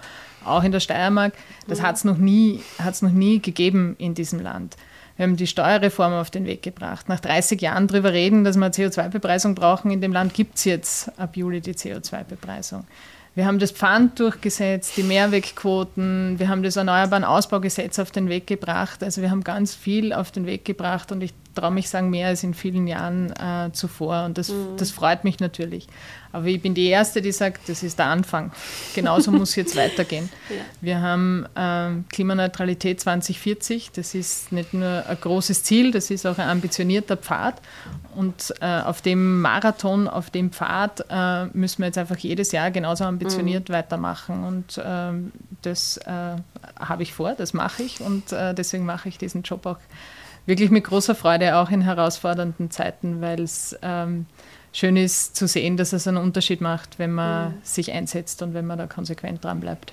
auch 0.44 0.62
in 0.62 0.70
der 0.70 0.80
Steiermark. 0.80 1.34
Das 1.66 1.80
mhm. 1.80 1.82
hat 1.82 1.96
es 1.96 2.04
noch, 2.04 2.16
nie, 2.16 2.62
noch 2.78 3.10
nie 3.10 3.40
gegeben 3.40 3.96
in 3.98 4.14
diesem 4.14 4.38
Land. 4.38 4.76
Wir 5.16 5.24
haben 5.24 5.36
die 5.36 5.46
Steuerreform 5.46 6.12
auf 6.12 6.30
den 6.30 6.44
Weg 6.44 6.62
gebracht. 6.62 7.08
Nach 7.08 7.20
30 7.20 7.60
Jahren 7.60 7.86
darüber 7.86 8.12
reden, 8.12 8.42
dass 8.42 8.56
wir 8.56 8.70
CO2-Bepreisung 8.70 9.54
brauchen 9.54 9.90
in 9.90 10.00
dem 10.00 10.12
Land, 10.12 10.34
gibt 10.34 10.56
es 10.56 10.64
jetzt 10.64 11.18
ab 11.18 11.36
Juli 11.36 11.60
die 11.60 11.74
CO2-Bepreisung. 11.74 12.84
Wir 13.36 13.46
haben 13.46 13.58
das 13.58 13.72
Pfand 13.72 14.20
durchgesetzt, 14.20 14.96
die 14.96 15.02
Mehrwegquoten, 15.02 16.38
wir 16.38 16.48
haben 16.48 16.62
das 16.62 16.76
Erneuerbaren 16.76 17.24
Ausbaugesetz 17.24 17.98
auf 17.98 18.12
den 18.12 18.28
Weg 18.28 18.46
gebracht. 18.46 19.02
Also 19.02 19.22
wir 19.22 19.30
haben 19.30 19.42
ganz 19.42 19.74
viel 19.74 20.12
auf 20.12 20.30
den 20.30 20.46
Weg 20.46 20.64
gebracht 20.64 21.10
und 21.10 21.20
ich 21.20 21.34
traue 21.54 21.70
mich 21.70 21.88
sagen, 21.88 22.10
mehr 22.10 22.28
als 22.28 22.42
in 22.42 22.54
vielen 22.54 22.86
Jahren 22.86 23.32
äh, 23.32 23.70
zuvor. 23.72 24.24
Und 24.24 24.38
das, 24.38 24.48
mhm. 24.50 24.76
das 24.76 24.90
freut 24.90 25.24
mich 25.24 25.40
natürlich. 25.40 25.86
Aber 26.34 26.46
ich 26.46 26.60
bin 26.60 26.74
die 26.74 26.88
Erste, 26.88 27.22
die 27.22 27.30
sagt, 27.30 27.68
das 27.68 27.84
ist 27.84 28.00
der 28.00 28.06
Anfang. 28.06 28.50
Genauso 28.92 29.30
muss 29.30 29.50
es 29.50 29.56
jetzt 29.56 29.76
weitergehen. 29.76 30.28
Ja. 30.50 30.56
Wir 30.80 31.00
haben 31.00 31.46
ähm, 31.54 32.06
Klimaneutralität 32.08 33.00
2040. 33.00 33.92
Das 33.92 34.16
ist 34.16 34.50
nicht 34.50 34.74
nur 34.74 35.04
ein 35.06 35.16
großes 35.20 35.62
Ziel, 35.62 35.92
das 35.92 36.10
ist 36.10 36.26
auch 36.26 36.38
ein 36.38 36.48
ambitionierter 36.48 37.16
Pfad. 37.16 37.62
Und 38.16 38.52
äh, 38.60 38.80
auf 38.80 39.00
dem 39.00 39.42
Marathon, 39.42 40.08
auf 40.08 40.30
dem 40.30 40.50
Pfad 40.50 41.04
äh, 41.08 41.46
müssen 41.52 41.82
wir 41.82 41.86
jetzt 41.86 41.98
einfach 41.98 42.18
jedes 42.18 42.50
Jahr 42.50 42.72
genauso 42.72 43.04
ambitioniert 43.04 43.68
mhm. 43.68 43.74
weitermachen. 43.74 44.42
Und 44.42 44.82
ähm, 44.84 45.30
das 45.62 45.98
äh, 45.98 46.36
habe 46.80 47.02
ich 47.04 47.14
vor, 47.14 47.34
das 47.34 47.54
mache 47.54 47.84
ich. 47.84 48.00
Und 48.00 48.32
äh, 48.32 48.54
deswegen 48.54 48.84
mache 48.84 49.08
ich 49.08 49.18
diesen 49.18 49.42
Job 49.42 49.66
auch 49.66 49.78
wirklich 50.46 50.70
mit 50.70 50.84
großer 50.84 51.14
Freude, 51.14 51.56
auch 51.56 51.70
in 51.70 51.80
herausfordernden 51.80 52.70
Zeiten, 52.70 53.20
weil 53.20 53.40
es 53.40 53.76
ähm, 53.82 54.26
schön 54.72 54.96
ist 54.96 55.36
zu 55.36 55.46
sehen, 55.46 55.76
dass 55.76 55.92
es 55.92 56.06
einen 56.06 56.18
Unterschied 56.18 56.60
macht, 56.60 56.98
wenn 56.98 57.12
man 57.12 57.50
mhm. 57.50 57.54
sich 57.62 57.92
einsetzt 57.92 58.42
und 58.42 58.54
wenn 58.54 58.66
man 58.66 58.78
da 58.78 58.86
konsequent 58.86 59.44
dran 59.44 59.60
bleibt. 59.60 59.92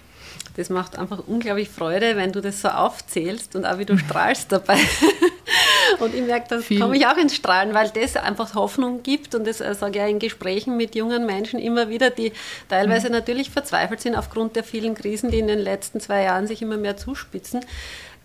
Das 0.58 0.70
macht 0.70 0.98
einfach 0.98 1.24
unglaublich 1.28 1.70
Freude, 1.70 2.16
wenn 2.18 2.32
du 2.32 2.42
das 2.42 2.62
so 2.62 2.68
aufzählst 2.70 3.56
und 3.56 3.66
auch 3.66 3.78
wie 3.78 3.86
du 3.86 3.98
strahlst 3.98 4.52
dabei. 4.52 4.78
und 6.00 6.14
ich 6.14 6.22
merke, 6.24 6.48
da 6.50 6.78
komme 6.78 6.98
ich 6.98 7.06
auch 7.08 7.18
ins 7.18 7.36
Strahlen, 7.36 7.74
weil 7.74 7.90
das 7.90 8.18
einfach 8.18 8.56
Hoffnung 8.56 9.04
gibt 9.04 9.36
und 9.36 9.46
das 9.48 9.62
äh, 9.62 9.74
sage 9.76 9.92
ich 9.92 9.98
ja 9.98 10.08
in 10.08 10.20
Gesprächen 10.20 10.78
mit 10.78 10.96
jungen 10.96 11.26
Menschen 11.26 11.60
immer 11.60 11.90
wieder, 11.90 12.10
die 12.10 12.34
teilweise 12.68 13.08
mhm. 13.08 13.14
natürlich 13.14 13.50
verzweifelt 13.50 14.02
sind 14.02 14.16
aufgrund 14.16 14.56
der 14.56 14.64
vielen 14.64 14.96
Krisen, 14.96 15.32
die 15.32 15.40
in 15.40 15.48
den 15.48 15.60
letzten 15.60 16.00
zwei 16.00 16.24
Jahren 16.24 16.48
sich 16.48 16.62
immer 16.62 16.78
mehr 16.78 16.98
zuspitzen. 16.98 17.62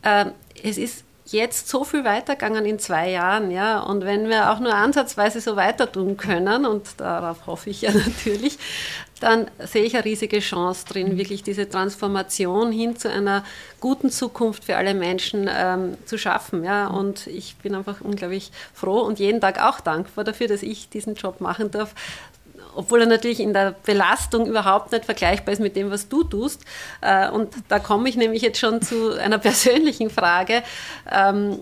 Ähm, 0.02 0.32
es 0.62 0.78
ist 0.78 1.05
jetzt 1.26 1.68
so 1.68 1.84
viel 1.84 2.04
weitergegangen 2.04 2.64
in 2.64 2.78
zwei 2.78 3.10
Jahren, 3.10 3.50
ja. 3.50 3.80
Und 3.80 4.04
wenn 4.04 4.28
wir 4.28 4.52
auch 4.52 4.60
nur 4.60 4.74
ansatzweise 4.74 5.40
so 5.40 5.56
weiter 5.56 5.90
tun 5.90 6.16
können, 6.16 6.64
und 6.64 7.00
darauf 7.00 7.46
hoffe 7.46 7.70
ich 7.70 7.82
ja 7.82 7.92
natürlich, 7.94 8.58
dann 9.20 9.50
sehe 9.58 9.84
ich 9.84 9.94
eine 9.94 10.04
riesige 10.04 10.40
Chance 10.40 10.84
drin, 10.86 11.16
wirklich 11.16 11.42
diese 11.42 11.68
Transformation 11.68 12.70
hin 12.70 12.96
zu 12.96 13.10
einer 13.10 13.44
guten 13.80 14.10
Zukunft 14.10 14.64
für 14.64 14.76
alle 14.76 14.94
Menschen 14.94 15.48
ähm, 15.50 15.96
zu 16.04 16.18
schaffen. 16.18 16.64
Ja. 16.64 16.88
Und 16.88 17.26
ich 17.26 17.56
bin 17.56 17.74
einfach 17.74 18.00
unglaublich 18.00 18.52
froh 18.74 19.00
und 19.00 19.18
jeden 19.18 19.40
Tag 19.40 19.62
auch 19.62 19.80
dankbar 19.80 20.24
dafür, 20.24 20.48
dass 20.48 20.62
ich 20.62 20.88
diesen 20.88 21.14
Job 21.14 21.40
machen 21.40 21.70
darf, 21.70 21.94
obwohl 22.76 23.00
er 23.00 23.06
natürlich 23.06 23.40
in 23.40 23.52
der 23.52 23.74
Belastung 23.84 24.46
überhaupt 24.46 24.92
nicht 24.92 25.04
vergleichbar 25.04 25.52
ist 25.52 25.60
mit 25.60 25.76
dem, 25.76 25.90
was 25.90 26.08
du 26.08 26.22
tust. 26.22 26.62
Äh, 27.00 27.30
und 27.30 27.54
da 27.68 27.78
komme 27.78 28.08
ich 28.08 28.16
nämlich 28.16 28.42
jetzt 28.42 28.58
schon 28.58 28.82
zu 28.82 29.12
einer 29.18 29.38
persönlichen 29.38 30.10
Frage 30.10 30.62
ähm, 31.10 31.58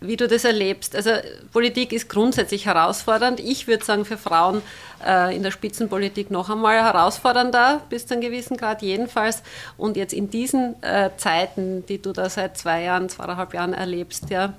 wie 0.00 0.16
du 0.16 0.28
das 0.28 0.44
erlebst. 0.44 0.94
Also 0.94 1.10
Politik 1.52 1.92
ist 1.92 2.08
grundsätzlich 2.08 2.66
herausfordernd. 2.66 3.40
Ich 3.40 3.66
würde 3.66 3.84
sagen, 3.84 4.04
für 4.04 4.16
Frauen 4.16 4.62
äh, 5.04 5.34
in 5.34 5.42
der 5.42 5.50
Spitzenpolitik 5.50 6.30
noch 6.30 6.50
einmal 6.50 6.76
herausfordernder, 6.76 7.82
bis 7.90 8.06
zu 8.06 8.14
einem 8.14 8.22
gewissen 8.22 8.56
Grad 8.56 8.82
jedenfalls. 8.82 9.42
Und 9.76 9.96
jetzt 9.96 10.12
in 10.12 10.30
diesen 10.30 10.80
äh, 10.82 11.10
Zeiten, 11.16 11.84
die 11.86 12.00
du 12.00 12.12
da 12.12 12.30
seit 12.30 12.56
zwei 12.56 12.82
Jahren, 12.82 13.08
zweieinhalb 13.08 13.54
Jahren 13.54 13.74
erlebst, 13.74 14.30
ja, 14.30 14.54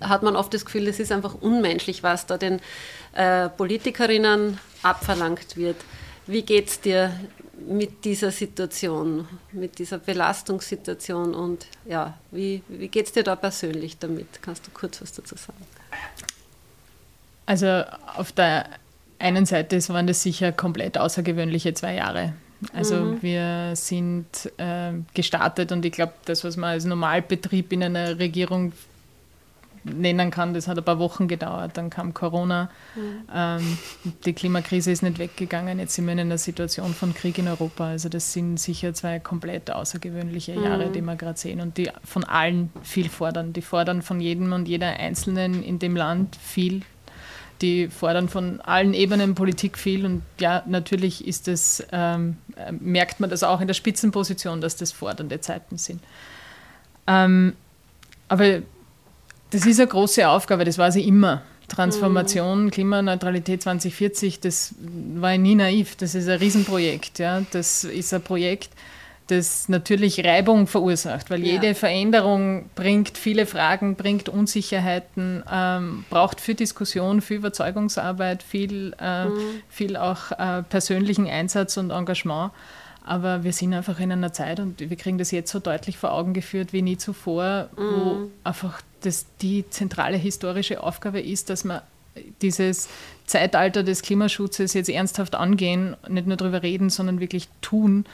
hat 0.00 0.22
man 0.22 0.36
oft 0.36 0.52
das 0.54 0.64
Gefühl, 0.64 0.88
es 0.88 1.00
ist 1.00 1.12
einfach 1.12 1.34
unmenschlich, 1.34 2.02
was 2.02 2.26
da 2.26 2.38
den 2.38 2.60
äh, 3.14 3.48
Politikerinnen 3.48 4.58
abverlangt 4.82 5.56
wird. 5.56 5.76
Wie 6.26 6.42
geht 6.42 6.68
es 6.68 6.80
dir 6.80 7.12
mit 7.68 8.04
dieser 8.04 8.30
Situation, 8.30 9.26
mit 9.52 9.78
dieser 9.78 9.98
Belastungssituation 9.98 11.34
und 11.34 11.66
ja, 11.86 12.18
wie, 12.30 12.62
wie 12.68 12.88
geht 12.88 13.06
es 13.06 13.12
dir 13.12 13.22
da 13.22 13.36
persönlich 13.36 13.98
damit? 13.98 14.42
Kannst 14.42 14.66
du 14.66 14.70
kurz 14.72 15.00
was 15.00 15.12
dazu 15.12 15.36
sagen? 15.36 15.64
Also 17.46 17.84
auf 18.16 18.32
der 18.32 18.68
einen 19.18 19.46
Seite 19.46 19.76
waren 19.88 20.06
das 20.06 20.22
sicher 20.22 20.52
komplett 20.52 20.98
außergewöhnliche 20.98 21.74
zwei 21.74 21.94
Jahre. 21.94 22.34
Also 22.72 22.96
mhm. 22.96 23.22
wir 23.22 23.72
sind 23.74 24.26
äh, 24.56 24.92
gestartet 25.14 25.72
und 25.72 25.84
ich 25.84 25.92
glaube, 25.92 26.14
das, 26.24 26.42
was 26.44 26.56
man 26.56 26.70
als 26.70 26.84
Normalbetrieb 26.84 27.72
in 27.72 27.82
einer 27.82 28.18
Regierung 28.18 28.72
nennen 29.94 30.30
kann, 30.30 30.54
das 30.54 30.68
hat 30.68 30.78
ein 30.78 30.84
paar 30.84 30.98
Wochen 30.98 31.28
gedauert. 31.28 31.76
Dann 31.76 31.90
kam 31.90 32.14
Corona. 32.14 32.70
Mhm. 32.94 33.28
Ähm, 33.34 33.78
die 34.24 34.32
Klimakrise 34.32 34.90
ist 34.90 35.02
nicht 35.02 35.18
weggegangen. 35.18 35.78
Jetzt 35.78 35.94
sind 35.94 36.06
wir 36.06 36.12
in 36.12 36.20
einer 36.20 36.38
Situation 36.38 36.94
von 36.94 37.14
Krieg 37.14 37.38
in 37.38 37.48
Europa. 37.48 37.88
Also 37.88 38.08
das 38.08 38.32
sind 38.32 38.58
sicher 38.58 38.94
zwei 38.94 39.18
komplett 39.18 39.70
außergewöhnliche 39.70 40.54
Jahre, 40.54 40.86
mhm. 40.86 40.92
die 40.92 41.00
wir 41.02 41.16
gerade 41.16 41.38
sehen 41.38 41.60
und 41.60 41.78
die 41.78 41.90
von 42.04 42.24
allen 42.24 42.70
viel 42.82 43.08
fordern. 43.08 43.52
Die 43.52 43.62
fordern 43.62 44.02
von 44.02 44.20
jedem 44.20 44.52
und 44.52 44.68
jeder 44.68 44.88
Einzelnen 44.88 45.62
in 45.62 45.78
dem 45.78 45.96
Land 45.96 46.36
viel 46.36 46.82
die 47.62 47.88
fordern 47.88 48.28
von 48.28 48.60
allen 48.60 48.92
Ebenen 48.92 49.34
Politik 49.34 49.78
viel 49.78 50.04
und 50.04 50.22
ja, 50.38 50.62
natürlich 50.66 51.26
ist 51.26 51.48
das, 51.48 51.86
ähm, 51.90 52.36
merkt 52.80 53.18
man 53.20 53.30
das 53.30 53.42
auch 53.42 53.60
in 53.60 53.66
der 53.66 53.74
Spitzenposition, 53.74 54.60
dass 54.60 54.76
das 54.76 54.92
fordernde 54.92 55.40
Zeiten 55.40 55.78
sind. 55.78 56.02
Ähm, 57.06 57.54
aber 58.28 58.62
das 59.50 59.66
ist 59.66 59.78
eine 59.80 59.88
große 59.88 60.28
Aufgabe, 60.28 60.64
das 60.64 60.78
war 60.78 60.90
sie 60.92 61.06
immer. 61.06 61.42
Transformation, 61.68 62.66
mhm. 62.66 62.70
Klimaneutralität 62.70 63.62
2040, 63.62 64.40
das 64.40 64.74
war 65.16 65.36
nie 65.36 65.56
naiv, 65.56 65.96
das 65.96 66.14
ist 66.14 66.28
ein 66.28 66.38
Riesenprojekt. 66.38 67.18
Ja. 67.18 67.42
Das 67.50 67.82
ist 67.82 68.14
ein 68.14 68.22
Projekt, 68.22 68.70
das 69.26 69.68
natürlich 69.68 70.24
Reibung 70.24 70.68
verursacht, 70.68 71.30
weil 71.30 71.44
ja. 71.44 71.54
jede 71.54 71.74
Veränderung 71.74 72.70
bringt 72.76 73.18
viele 73.18 73.46
Fragen, 73.46 73.96
bringt 73.96 74.28
Unsicherheiten, 74.28 75.42
ähm, 75.50 76.04
braucht 76.08 76.40
viel 76.40 76.54
Diskussion, 76.54 77.20
viel 77.20 77.38
Überzeugungsarbeit, 77.38 78.44
viel, 78.44 78.94
äh, 79.00 79.24
mhm. 79.24 79.38
viel 79.68 79.96
auch 79.96 80.30
äh, 80.32 80.62
persönlichen 80.62 81.26
Einsatz 81.26 81.76
und 81.76 81.90
Engagement. 81.90 82.52
Aber 83.06 83.44
wir 83.44 83.52
sind 83.52 83.72
einfach 83.72 84.00
in 84.00 84.10
einer 84.10 84.32
Zeit 84.32 84.58
und 84.58 84.80
wir 84.80 84.96
kriegen 84.96 85.16
das 85.16 85.30
jetzt 85.30 85.52
so 85.52 85.60
deutlich 85.60 85.96
vor 85.96 86.12
Augen 86.12 86.34
geführt 86.34 86.72
wie 86.72 86.82
nie 86.82 86.98
zuvor, 86.98 87.68
mhm. 87.76 87.80
wo 87.80 88.30
einfach 88.42 88.82
das 89.00 89.26
die 89.40 89.64
zentrale 89.70 90.16
historische 90.16 90.82
Aufgabe 90.82 91.20
ist, 91.20 91.48
dass 91.48 91.64
man 91.64 91.82
dieses 92.42 92.88
Zeitalter 93.26 93.84
des 93.84 94.02
Klimaschutzes 94.02 94.74
jetzt 94.74 94.88
ernsthaft 94.88 95.36
angehen, 95.36 95.96
nicht 96.08 96.26
nur 96.26 96.36
darüber 96.36 96.62
reden, 96.62 96.90
sondern 96.90 97.20
wirklich 97.20 97.48
tun 97.60 98.04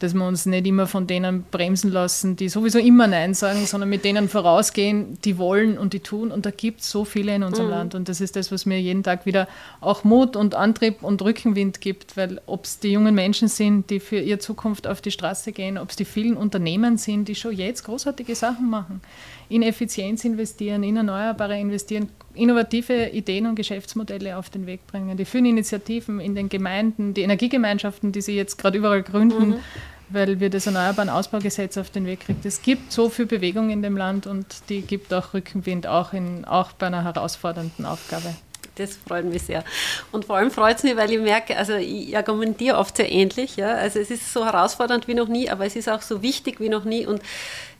dass 0.00 0.14
wir 0.14 0.26
uns 0.26 0.46
nicht 0.46 0.66
immer 0.66 0.86
von 0.86 1.06
denen 1.06 1.44
bremsen 1.50 1.92
lassen, 1.92 2.34
die 2.34 2.48
sowieso 2.48 2.78
immer 2.78 3.06
Nein 3.06 3.34
sagen, 3.34 3.66
sondern 3.66 3.88
mit 3.88 4.04
denen 4.04 4.28
vorausgehen, 4.28 5.18
die 5.24 5.38
wollen 5.38 5.78
und 5.78 5.92
die 5.92 6.00
tun. 6.00 6.32
Und 6.32 6.46
da 6.46 6.50
gibt 6.50 6.80
es 6.80 6.90
so 6.90 7.04
viele 7.04 7.34
in 7.34 7.42
unserem 7.42 7.66
mhm. 7.66 7.72
Land. 7.72 7.94
Und 7.94 8.08
das 8.08 8.20
ist 8.20 8.34
das, 8.34 8.50
was 8.50 8.66
mir 8.66 8.80
jeden 8.80 9.02
Tag 9.02 9.26
wieder 9.26 9.46
auch 9.80 10.02
Mut 10.02 10.36
und 10.36 10.54
Antrieb 10.54 11.02
und 11.02 11.20
Rückenwind 11.22 11.80
gibt, 11.80 12.16
weil 12.16 12.40
ob 12.46 12.64
es 12.64 12.78
die 12.78 12.92
jungen 12.92 13.14
Menschen 13.14 13.48
sind, 13.48 13.90
die 13.90 14.00
für 14.00 14.18
ihre 14.18 14.38
Zukunft 14.38 14.86
auf 14.86 15.02
die 15.02 15.10
Straße 15.10 15.52
gehen, 15.52 15.76
ob 15.76 15.90
es 15.90 15.96
die 15.96 16.06
vielen 16.06 16.36
Unternehmen 16.36 16.96
sind, 16.96 17.28
die 17.28 17.34
schon 17.34 17.52
jetzt 17.52 17.84
großartige 17.84 18.34
Sachen 18.34 18.70
machen, 18.70 19.02
in 19.50 19.62
Effizienz 19.62 20.24
investieren, 20.24 20.82
in 20.82 20.96
Erneuerbare 20.96 21.58
investieren, 21.58 22.08
innovative 22.34 23.08
Ideen 23.08 23.46
und 23.46 23.54
Geschäftsmodelle 23.54 24.36
auf 24.36 24.50
den 24.50 24.66
Weg 24.66 24.86
bringen. 24.86 25.16
Die 25.16 25.24
vielen 25.24 25.46
Initiativen 25.46 26.20
in 26.20 26.34
den 26.34 26.48
Gemeinden, 26.48 27.14
die 27.14 27.22
Energiegemeinschaften, 27.22 28.12
die 28.12 28.20
sie 28.20 28.36
jetzt 28.36 28.58
gerade 28.58 28.78
überall 28.78 29.02
gründen, 29.02 29.50
mhm. 29.50 29.60
weil 30.08 30.40
wir 30.40 30.50
das 30.50 30.66
Erneuerbaren 30.66 31.10
Ausbaugesetz 31.10 31.76
auf 31.76 31.90
den 31.90 32.06
Weg 32.06 32.20
kriegen. 32.20 32.40
Es 32.44 32.62
gibt 32.62 32.92
so 32.92 33.08
viel 33.08 33.26
Bewegung 33.26 33.70
in 33.70 33.82
dem 33.82 33.96
Land 33.96 34.26
und 34.26 34.46
die 34.68 34.82
gibt 34.82 35.12
auch 35.12 35.34
Rückenwind, 35.34 35.86
auch, 35.86 36.12
in, 36.12 36.44
auch 36.44 36.72
bei 36.72 36.86
einer 36.86 37.04
herausfordernden 37.04 37.84
Aufgabe. 37.84 38.34
Das 38.76 38.96
freut 38.96 39.26
mich 39.26 39.42
sehr. 39.42 39.64
Und 40.10 40.24
vor 40.24 40.36
allem 40.36 40.50
freut 40.50 40.78
es 40.78 40.82
mich, 40.84 40.96
weil 40.96 41.10
ich 41.12 41.20
merke, 41.20 41.56
also 41.56 41.74
ich 41.74 42.16
argumentiere 42.16 42.78
oft 42.78 42.96
sehr 42.96 43.10
ähnlich. 43.10 43.56
Ja? 43.56 43.74
Also 43.74 43.98
es 43.98 44.10
ist 44.10 44.32
so 44.32 44.44
herausfordernd 44.44 45.06
wie 45.06 45.14
noch 45.14 45.28
nie, 45.28 45.50
aber 45.50 45.66
es 45.66 45.76
ist 45.76 45.88
auch 45.88 46.02
so 46.02 46.22
wichtig 46.22 46.60
wie 46.60 46.68
noch 46.68 46.84
nie. 46.84 47.06
Und 47.06 47.20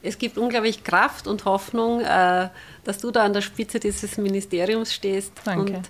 es 0.03 0.17
gibt 0.17 0.37
unglaublich 0.37 0.83
Kraft 0.83 1.27
und 1.27 1.45
Hoffnung, 1.45 2.01
äh, 2.01 2.49
dass 2.83 2.97
du 2.97 3.11
da 3.11 3.23
an 3.23 3.33
der 3.33 3.41
Spitze 3.41 3.79
dieses 3.79 4.17
Ministeriums 4.17 4.93
stehst. 4.93 5.33
Danke. 5.45 5.73
Und 5.73 5.89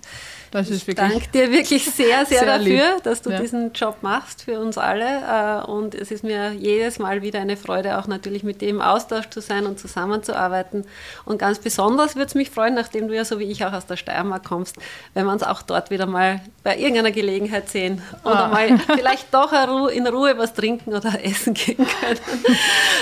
das 0.51 0.69
ist 0.69 0.85
wirklich 0.85 1.05
ich 1.05 1.11
danke 1.13 1.27
dir 1.29 1.51
wirklich 1.51 1.85
sehr, 1.85 2.25
sehr, 2.25 2.39
sehr 2.39 2.57
dafür, 2.57 2.95
lieb. 2.95 3.03
dass 3.03 3.21
du 3.21 3.29
ja. 3.29 3.39
diesen 3.39 3.71
Job 3.71 3.99
machst 4.01 4.43
für 4.43 4.59
uns 4.59 4.77
alle. 4.77 5.63
Äh, 5.65 5.71
und 5.71 5.95
es 5.95 6.11
ist 6.11 6.25
mir 6.25 6.51
jedes 6.51 6.99
Mal 6.99 7.21
wieder 7.21 7.39
eine 7.39 7.55
Freude, 7.55 7.97
auch 7.97 8.07
natürlich 8.07 8.43
mit 8.43 8.59
dir 8.59 8.67
im 8.67 8.81
Austausch 8.81 9.29
zu 9.29 9.39
sein 9.39 9.65
und 9.65 9.79
zusammenzuarbeiten. 9.79 10.85
Und 11.23 11.37
ganz 11.37 11.59
besonders 11.59 12.15
würde 12.15 12.27
es 12.27 12.35
mich 12.35 12.49
freuen, 12.49 12.73
nachdem 12.73 13.07
du 13.07 13.15
ja 13.15 13.23
so 13.23 13.39
wie 13.39 13.49
ich 13.49 13.63
auch 13.63 13.71
aus 13.71 13.85
der 13.85 13.95
Steiermark 13.95 14.43
kommst, 14.43 14.75
wenn 15.13 15.25
wir 15.25 15.31
uns 15.31 15.43
auch 15.43 15.61
dort 15.61 15.89
wieder 15.89 16.05
mal 16.05 16.41
bei 16.63 16.77
irgendeiner 16.77 17.11
Gelegenheit 17.11 17.69
sehen 17.69 18.01
oder 18.25 18.45
ah. 18.45 18.47
mal 18.49 18.77
vielleicht 18.95 19.33
doch 19.33 19.53
in 19.89 20.05
Ruhe 20.05 20.37
was 20.37 20.53
trinken 20.53 20.93
oder 20.93 21.23
essen 21.23 21.53
gehen 21.53 21.77
können. 21.77 22.19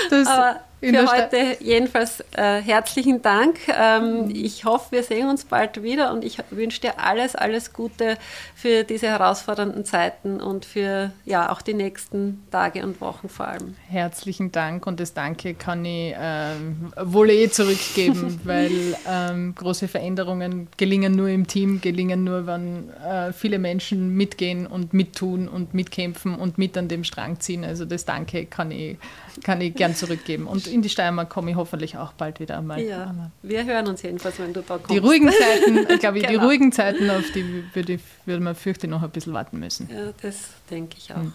Das 0.08 0.28
Aber 0.28 0.60
für 0.80 1.06
heute 1.06 1.56
jedenfalls 1.60 2.20
äh, 2.32 2.60
herzlichen 2.60 3.20
Dank. 3.20 3.58
Ähm, 3.68 4.30
ich 4.32 4.64
hoffe, 4.64 4.92
wir 4.92 5.02
sehen 5.02 5.28
uns 5.28 5.44
bald 5.44 5.82
wieder 5.82 6.12
und 6.12 6.24
ich 6.24 6.38
wünsche 6.50 6.80
dir 6.80 6.98
alles, 6.98 7.36
alles 7.36 7.72
Gute 7.72 8.16
für 8.54 8.84
diese 8.84 9.08
herausfordernden 9.08 9.84
Zeiten 9.84 10.40
und 10.40 10.64
für 10.64 11.12
ja 11.26 11.52
auch 11.52 11.60
die 11.62 11.74
nächsten 11.74 12.42
Tage 12.50 12.82
und 12.82 13.00
Wochen 13.00 13.28
vor 13.28 13.48
allem. 13.48 13.76
Herzlichen 13.88 14.52
Dank 14.52 14.86
und 14.86 15.00
das 15.00 15.12
Danke 15.12 15.54
kann 15.54 15.84
ich 15.84 16.14
ähm, 16.18 16.92
wohl 16.98 17.30
eh 17.30 17.50
zurückgeben, 17.50 18.40
weil 18.44 18.96
ähm, 19.06 19.54
große 19.54 19.86
Veränderungen 19.86 20.68
gelingen 20.76 21.14
nur 21.14 21.28
im 21.28 21.46
Team, 21.46 21.80
gelingen 21.80 22.24
nur, 22.24 22.46
wenn 22.46 22.90
äh, 22.90 23.32
viele 23.32 23.58
Menschen 23.58 24.16
mitgehen 24.16 24.66
und 24.66 24.94
mittun 24.94 25.48
und 25.48 25.74
mitkämpfen 25.74 26.34
und 26.34 26.56
mit 26.56 26.78
an 26.78 26.88
dem 26.88 27.04
Strang 27.04 27.38
ziehen. 27.40 27.64
Also 27.64 27.84
das 27.84 28.06
Danke 28.06 28.46
kann 28.46 28.70
ich, 28.70 28.96
kann 29.44 29.60
ich 29.60 29.74
gern 29.74 29.94
zurückgeben. 29.94 30.46
Und 30.46 30.69
in 30.70 30.82
die 30.82 30.88
Steiermark 30.88 31.28
komme 31.30 31.50
ich 31.50 31.56
hoffentlich 31.56 31.96
auch 31.96 32.12
bald 32.12 32.40
wieder 32.40 32.58
einmal. 32.58 32.80
Ja, 32.80 33.14
wir 33.42 33.64
hören 33.64 33.88
uns 33.88 34.02
jedenfalls, 34.02 34.38
wenn 34.38 34.52
du 34.52 34.62
da 34.62 34.78
kommst. 34.78 34.90
Die 34.90 34.98
ruhigen 34.98 35.30
Zeiten, 35.30 35.78
ich 35.88 36.00
glaube, 36.00 36.20
genau. 36.20 36.30
die 36.30 36.36
ruhigen 36.36 36.72
Zeiten, 36.72 37.10
auf 37.10 37.30
die 37.32 37.64
würde, 37.74 37.98
würde 38.26 38.42
man 38.42 38.54
fürchte 38.54 38.88
noch 38.88 39.02
ein 39.02 39.10
bisschen 39.10 39.32
warten 39.32 39.58
müssen. 39.58 39.88
Ja, 39.92 40.12
das 40.22 40.50
denke 40.70 40.96
ich 40.98 41.12
auch. 41.12 41.16
Hm. 41.16 41.32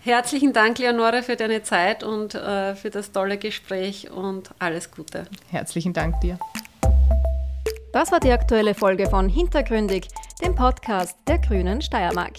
Herzlichen 0.00 0.52
Dank, 0.52 0.78
Leonore, 0.78 1.22
für 1.22 1.36
deine 1.36 1.62
Zeit 1.62 2.02
und 2.02 2.34
äh, 2.34 2.74
für 2.74 2.90
das 2.90 3.12
tolle 3.12 3.38
Gespräch 3.38 4.10
und 4.10 4.50
alles 4.58 4.90
Gute. 4.90 5.26
Herzlichen 5.50 5.92
Dank 5.92 6.20
dir. 6.20 6.38
Das 7.92 8.10
war 8.10 8.18
die 8.18 8.32
aktuelle 8.32 8.74
Folge 8.74 9.08
von 9.08 9.28
Hintergründig, 9.28 10.08
dem 10.42 10.56
Podcast 10.56 11.16
der 11.28 11.38
Grünen 11.38 11.80
Steiermark. 11.80 12.34